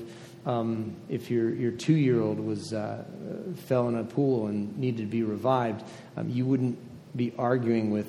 [0.46, 3.04] um, if your, your two year old was uh,
[3.68, 5.84] fell in a pool and needed to be revived,
[6.18, 6.78] um, you wouldn't
[7.16, 8.08] be arguing with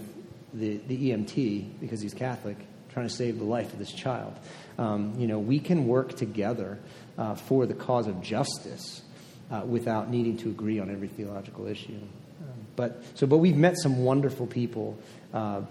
[0.55, 2.57] the, the EMT because he's Catholic,
[2.93, 4.35] trying to save the life of this child.
[4.79, 6.79] Um, you know, we can work together
[7.19, 9.03] uh, for the cause of justice
[9.51, 11.93] uh, without needing to agree on every theological issue.
[12.41, 14.99] Um, but so, but we've met some wonderful people
[15.35, 15.63] uh,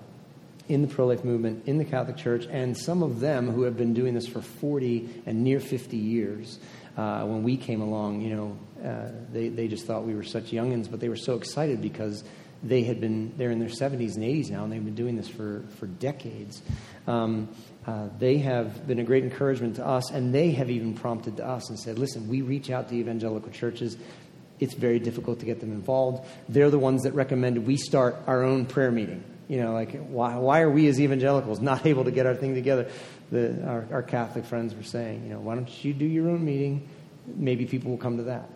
[0.69, 3.76] in the pro life movement, in the Catholic Church, and some of them who have
[3.76, 6.60] been doing this for 40 and near 50 years.
[6.95, 8.57] Uh, when we came along, you know,
[8.88, 12.23] uh, they, they just thought we were such youngins, but they were so excited because
[12.64, 15.28] they had been, they're in their 70s and 80s now, and they've been doing this
[15.28, 16.61] for, for decades.
[17.07, 17.49] Um,
[17.88, 21.48] uh, they have been a great encouragement to us, and they have even prompted to
[21.48, 23.98] us and said, listen, we reach out to evangelical churches.
[24.60, 26.28] It's very difficult to get them involved.
[26.48, 30.38] They're the ones that recommended we start our own prayer meeting you know, like why,
[30.38, 32.90] why are we as evangelicals not able to get our thing together?
[33.34, 36.45] The, our, our Catholic friends were saying, you know, why don't you do your own
[36.45, 36.88] meeting?
[37.28, 38.49] Maybe people will come to that.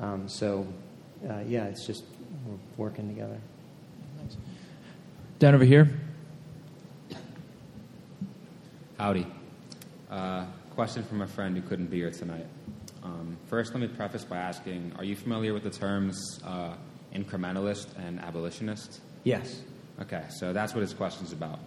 [0.00, 0.66] Um, so,
[1.26, 2.04] uh, yeah, it's just
[2.46, 3.38] we're working together.
[5.38, 5.88] Down over here.
[9.04, 9.26] Howdy.
[10.10, 12.46] Uh, question from a friend who couldn't be here tonight.
[13.02, 16.72] Um, first, let me preface by asking Are you familiar with the terms uh,
[17.14, 19.02] incrementalist and abolitionist?
[19.24, 19.60] Yes.
[20.00, 21.58] Okay, so that's what his question is about.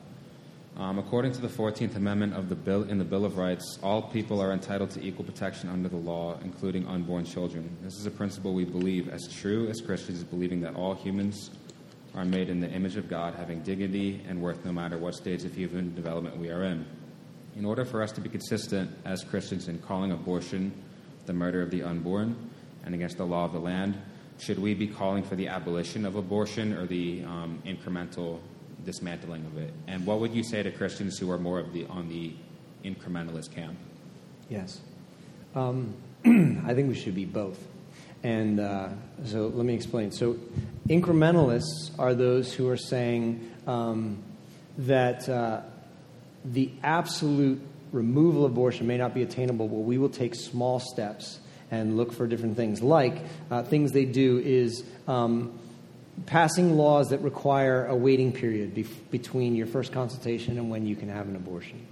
[0.77, 4.01] Um, according to the 14th Amendment of the bill in the Bill of Rights, all
[4.01, 7.69] people are entitled to equal protection under the law, including unborn children.
[7.83, 11.51] This is a principle we believe as true as Christians, believing that all humans
[12.15, 15.43] are made in the image of God, having dignity and worth no matter what stage
[15.43, 16.83] of human development we are in.
[17.57, 20.71] In order for us to be consistent as Christians in calling abortion
[21.25, 22.35] the murder of the unborn
[22.85, 23.99] and against the law of the land,
[24.37, 28.37] should we be calling for the abolition of abortion or the um, incremental
[28.85, 29.73] dismantling of it?
[29.87, 32.35] And what would you say to Christians who are more of the on the
[32.85, 33.75] incrementalist camp?
[34.49, 34.79] Yes,
[35.55, 37.59] um, I think we should be both.
[38.21, 38.89] And uh,
[39.25, 40.11] so let me explain.
[40.11, 40.37] So,
[40.87, 44.21] incrementalists are those who are saying um,
[44.77, 45.61] that uh,
[46.53, 47.61] the absolute
[47.91, 51.39] removal of abortion may not be attainable, but we will take small steps
[51.71, 52.81] and look for different things.
[52.81, 53.17] Like
[53.51, 55.57] uh, things they do is um,
[56.25, 61.09] passing laws that require a waiting period between your first consultation and when you can
[61.09, 61.85] have an abortion,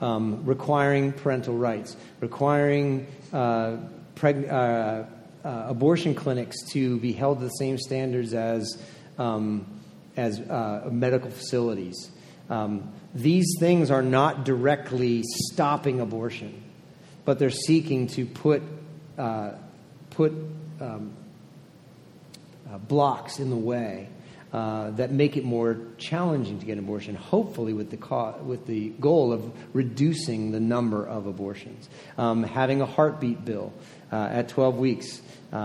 [0.00, 3.76] um, requiring parental rights, requiring uh,
[4.14, 5.04] preg- uh,
[5.46, 8.82] uh abortion clinics to be held to the same standards as
[9.18, 9.66] um,
[10.16, 12.10] as uh, medical facilities.
[12.48, 16.62] Um, these things are not directly stopping abortion,
[17.24, 18.62] but they're seeking to put
[19.18, 19.52] uh,
[20.10, 20.32] put
[20.80, 21.12] um,
[22.70, 24.08] uh, blocks in the way
[24.52, 28.66] uh, that make it more challenging to get an abortion, hopefully with the, co- with
[28.66, 31.88] the goal of reducing the number of abortions.
[32.16, 33.72] Um, having a heartbeat bill
[34.12, 35.20] uh, at 12 weeks,
[35.52, 35.56] uh,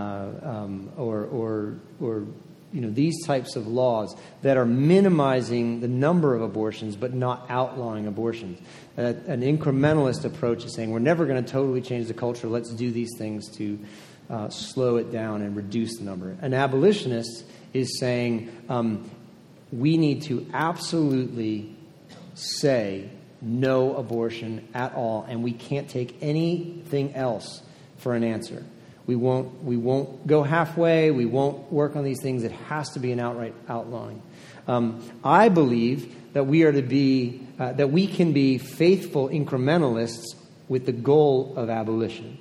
[0.42, 2.26] um, or, or, or
[2.72, 7.46] you know, these types of laws that are minimizing the number of abortions but not
[7.48, 8.60] outlawing abortions.
[8.96, 12.70] Uh, an incrementalist approach is saying we're never going to totally change the culture, let's
[12.70, 13.78] do these things to
[14.30, 16.36] uh, slow it down and reduce the number.
[16.40, 19.10] An abolitionist is saying um,
[19.70, 21.74] we need to absolutely
[22.34, 27.62] say no abortion at all, and we can't take anything else
[27.98, 28.64] for an answer.
[29.06, 31.10] We won't, we won't go halfway.
[31.10, 32.44] We won't work on these things.
[32.44, 34.22] It has to be an outright outlawing.
[34.68, 40.36] Um, I believe that we are to be, uh, that we can be faithful incrementalists
[40.68, 42.38] with the goal of abolition.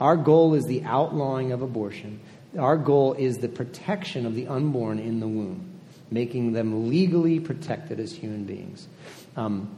[0.00, 2.20] Our goal is the outlawing of abortion.
[2.58, 5.80] Our goal is the protection of the unborn in the womb,
[6.10, 8.86] making them legally protected as human beings.
[9.36, 9.76] Um,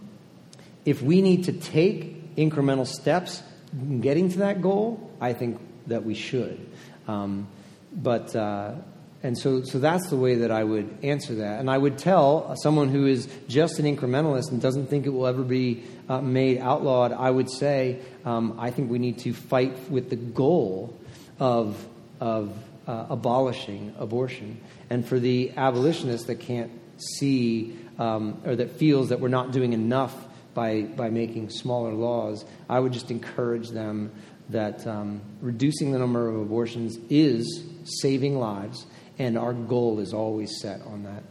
[0.85, 3.43] if we need to take incremental steps
[3.73, 6.70] in getting to that goal, I think that we should.
[7.06, 7.48] Um,
[7.93, 8.74] but uh,
[9.23, 11.59] and so, so that's the way that I would answer that.
[11.59, 15.27] And I would tell someone who is just an incrementalist and doesn't think it will
[15.27, 19.90] ever be uh, made outlawed, I would say, um, I think we need to fight
[19.90, 20.97] with the goal
[21.40, 21.85] of,
[22.20, 22.56] of
[22.86, 24.60] uh, abolishing abortion.
[24.89, 29.73] And for the abolitionist that can't see um, or that feels that we're not doing
[29.73, 30.15] enough
[30.55, 34.12] by, by making smaller laws, I would just encourage them
[34.51, 38.87] that um, reducing the number of abortions is saving lives
[39.19, 41.23] and our goal is always set on that,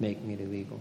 [0.00, 0.80] making it illegal.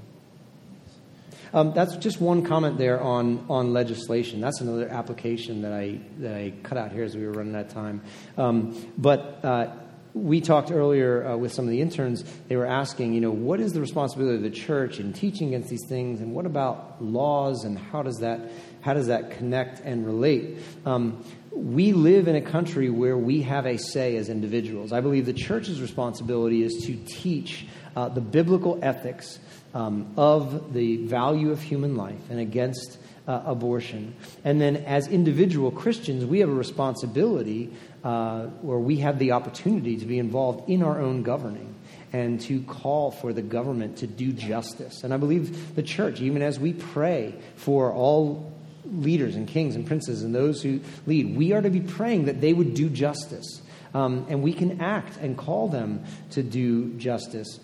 [1.53, 4.41] Um, that's just one comment there on, on legislation.
[4.41, 7.67] That's another application that I, that I cut out here as we were running out
[7.67, 8.01] of time.
[8.37, 9.71] Um, but uh,
[10.15, 12.23] we talked earlier uh, with some of the interns.
[12.47, 15.69] They were asking, you know, what is the responsibility of the church in teaching against
[15.69, 18.39] these things, and what about laws, and how does that
[18.81, 20.59] how does that connect and relate?
[20.85, 21.23] Um,
[21.55, 24.91] we live in a country where we have a say as individuals.
[24.91, 27.65] I believe the church's responsibility is to teach
[27.95, 29.39] uh, the biblical ethics
[29.73, 34.15] um, of the value of human life and against uh, abortion.
[34.43, 37.73] And then, as individual Christians, we have a responsibility
[38.03, 41.73] uh, where we have the opportunity to be involved in our own governing
[42.13, 45.03] and to call for the government to do justice.
[45.03, 48.54] And I believe the church, even as we pray for all
[48.91, 52.41] leaders and kings and princes and those who lead, we are to be praying that
[52.41, 53.61] they would do justice.
[53.93, 57.59] Um, and we can act and call them to do justice.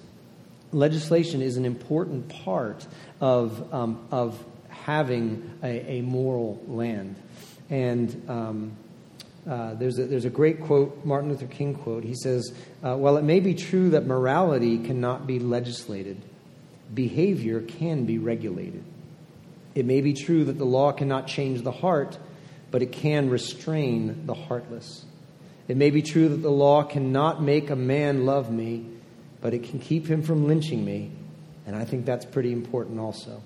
[0.71, 2.87] Legislation is an important part
[3.19, 7.15] of, um, of having a, a, moral land.
[7.69, 8.71] And um,
[9.49, 12.05] uh, there's, a, there's a great quote, Martin Luther King quote.
[12.05, 16.21] He says, uh, While it may be true that morality cannot be legislated,
[16.93, 18.83] behavior can be regulated.
[19.75, 22.17] It may be true that the law cannot change the heart,
[22.71, 25.05] but it can restrain the heartless.
[25.67, 28.85] It may be true that the law cannot make a man love me,
[29.39, 31.11] but it can keep him from lynching me.
[31.65, 33.41] And I think that's pretty important also.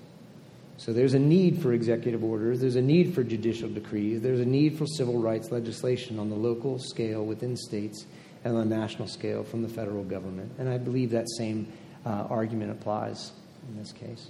[0.78, 4.44] So there's a need for executive orders, there's a need for judicial decrees, there's a
[4.44, 8.06] need for civil rights legislation on the local scale within states
[8.44, 10.52] and on the national scale from the federal government.
[10.58, 11.72] And I believe that same
[12.04, 13.32] uh, argument applies
[13.68, 14.28] in this case.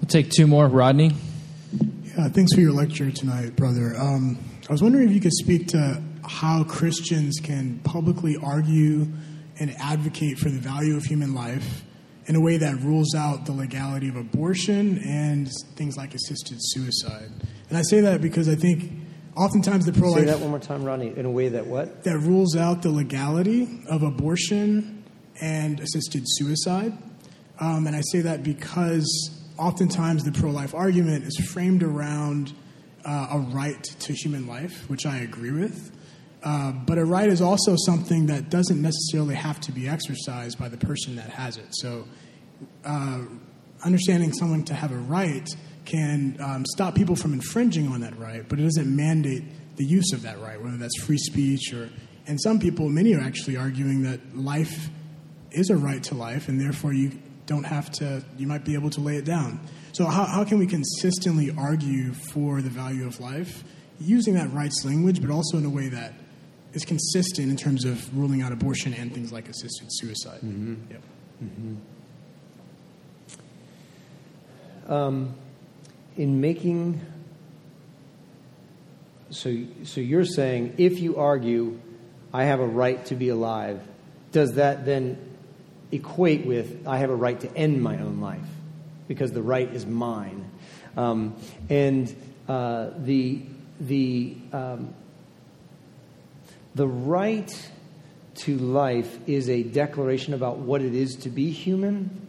[0.00, 0.68] We'll take two more.
[0.68, 1.12] Rodney?
[2.16, 3.94] Yeah, thanks for your lecture tonight, brother.
[3.98, 4.38] Um,
[4.68, 9.06] I was wondering if you could speak to how Christians can publicly argue
[9.58, 11.84] and advocate for the value of human life
[12.26, 17.30] in a way that rules out the legality of abortion and things like assisted suicide.
[17.68, 18.90] And I say that because I think
[19.36, 20.20] oftentimes the pro life.
[20.20, 21.12] Say that one more time, Rodney.
[21.16, 22.04] In a way that what?
[22.04, 25.04] That rules out the legality of abortion
[25.40, 26.96] and assisted suicide.
[27.60, 32.52] Um, and I say that because oftentimes the pro life argument is framed around
[33.04, 35.92] uh, a right to human life, which I agree with.
[36.42, 40.68] Uh, but a right is also something that doesn't necessarily have to be exercised by
[40.68, 41.68] the person that has it.
[41.70, 42.06] So,
[42.84, 43.22] uh,
[43.82, 45.48] understanding someone to have a right
[45.84, 49.44] can um, stop people from infringing on that right, but it doesn't mandate
[49.76, 51.90] the use of that right, whether that's free speech or.
[52.26, 54.88] And some people, many are actually arguing that life
[55.50, 57.10] is a right to life, and therefore you
[57.46, 59.60] don't have to, you might be able to lay it down.
[59.92, 63.64] So, how, how can we consistently argue for the value of life
[64.00, 66.14] using that rights language, but also in a way that
[66.72, 70.40] is consistent in terms of ruling out abortion and things like assisted suicide?
[70.40, 70.74] Mm-hmm.
[70.90, 71.02] Yep.
[71.44, 71.74] Mm-hmm.
[74.92, 75.34] Um,
[76.16, 77.00] in making
[79.30, 81.80] so so you're saying if you argue
[82.32, 83.80] I have a right to be alive,
[84.32, 85.33] does that then
[85.94, 88.40] equate with I have a right to end my own life
[89.08, 90.50] because the right is mine.
[90.96, 91.36] Um,
[91.68, 92.14] and
[92.48, 93.42] uh, the,
[93.80, 94.94] the, um,
[96.74, 97.70] the right
[98.34, 102.26] to life is a declaration about what it is to be human.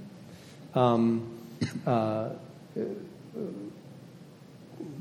[0.73, 1.31] Um,
[1.85, 2.29] uh,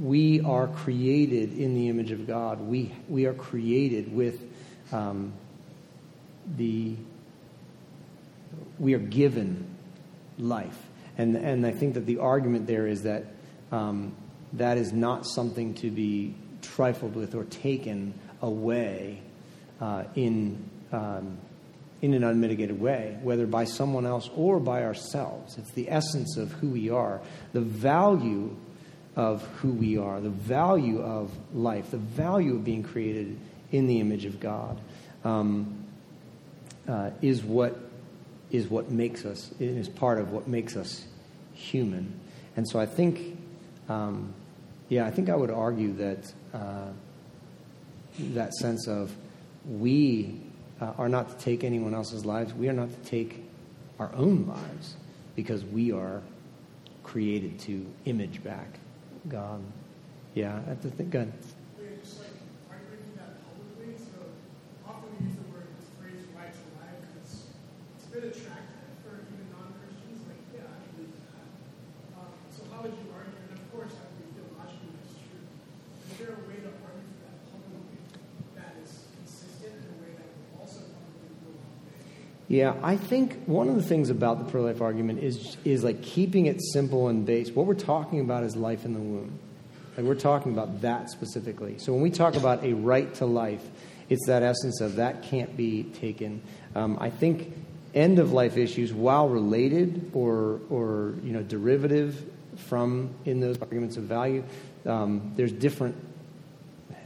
[0.00, 2.60] we are created in the image of God.
[2.60, 4.40] We, we are created with
[4.92, 5.32] um,
[6.56, 6.96] the
[8.78, 9.66] we are given
[10.38, 10.78] life.
[11.16, 13.24] And, and I think that the argument there is that
[13.70, 14.14] um,
[14.54, 19.20] that is not something to be trifled with or taken away
[19.80, 21.38] uh, in, um,
[22.02, 25.58] in an unmitigated way, whether by someone else or by ourselves.
[25.58, 27.20] It's the essence of who we are,
[27.52, 28.56] the value
[29.16, 33.38] of who we are, the value of life, the value of being created
[33.72, 34.80] in the image of God.
[35.24, 35.80] Um,
[36.86, 37.78] uh, is what
[38.54, 41.06] is what makes us is part of what makes us
[41.54, 42.20] human.
[42.56, 43.36] And so I think,
[43.88, 44.32] um,
[44.88, 46.90] yeah, I think I would argue that uh,
[48.18, 49.12] that sense of
[49.68, 50.40] we
[50.80, 52.54] uh, are not to take anyone else's lives.
[52.54, 53.42] We are not to take
[53.98, 54.94] our own lives
[55.34, 56.22] because we are
[57.02, 58.78] created to image back
[59.28, 59.62] God.
[60.34, 61.10] Yeah, I have to think.
[61.10, 61.32] God.
[82.54, 86.02] Yeah, I think one of the things about the pro life argument is, is like
[86.02, 87.50] keeping it simple and base.
[87.50, 89.40] What we're talking about is life in the womb.
[89.96, 91.78] Like we're talking about that specifically.
[91.78, 93.68] So when we talk about a right to life,
[94.08, 96.42] it's that essence of that can't be taken.
[96.76, 97.52] Um, I think
[97.92, 102.24] end of life issues, while related or, or you know, derivative
[102.68, 104.44] from in those arguments of value,
[104.86, 105.96] um, there's different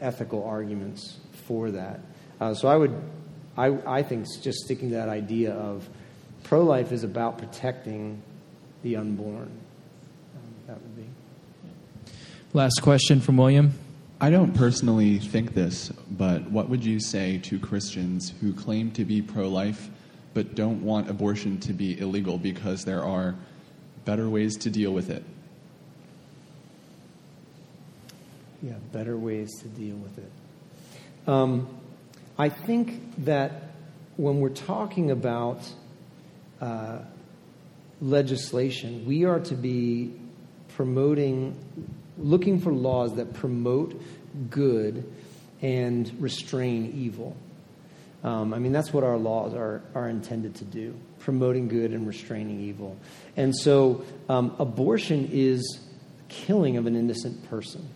[0.03, 1.17] ethical arguments
[1.47, 2.01] for that.
[2.39, 2.95] Uh, so I would
[3.59, 5.89] I, I think just sticking to that idea of
[6.45, 8.23] pro life is about protecting
[8.85, 9.51] the unborn.
[10.37, 11.05] Um, that would be.
[12.53, 13.75] Last question from William.
[14.21, 19.05] I don't personally think this, but what would you say to Christians who claim to
[19.05, 19.91] be pro life
[20.35, 23.35] but don't want abortion to be illegal because there are
[24.05, 25.25] better ways to deal with it?
[28.63, 30.31] Yeah, better ways to deal with it.
[31.29, 31.69] Um,
[32.39, 33.73] I think that
[34.17, 35.69] when we're talking about
[36.61, 37.01] uh,
[38.01, 40.15] legislation, we are to be
[40.77, 41.57] promoting,
[42.17, 44.01] looking for laws that promote
[44.51, 45.11] good
[45.63, 47.37] and restrain evil.
[48.23, 52.07] Um, I mean, that's what our laws are, are intended to do promoting good and
[52.07, 52.97] restraining evil.
[53.37, 55.81] And so, um, abortion is
[56.29, 57.87] killing of an innocent person.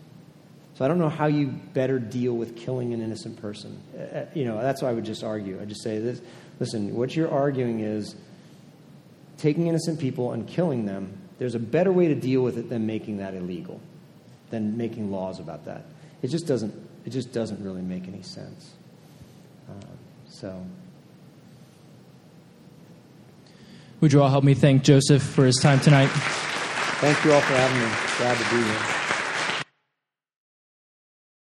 [0.75, 3.79] So I don't know how you better deal with killing an innocent person.
[3.95, 5.61] Uh, uh, you know, that's what I would just argue.
[5.61, 6.21] I just say this:
[6.59, 8.15] listen, what you're arguing is
[9.37, 11.17] taking innocent people and killing them.
[11.37, 13.79] There's a better way to deal with it than making that illegal,
[14.49, 15.85] than making laws about that.
[16.21, 16.73] It just doesn't.
[17.05, 18.71] It just doesn't really make any sense.
[19.69, 19.85] Uh,
[20.27, 20.65] so.
[24.01, 26.09] Would you all help me thank Joseph for his time tonight?
[26.99, 27.87] Thank you all for having me.
[28.17, 29.02] Glad to be here.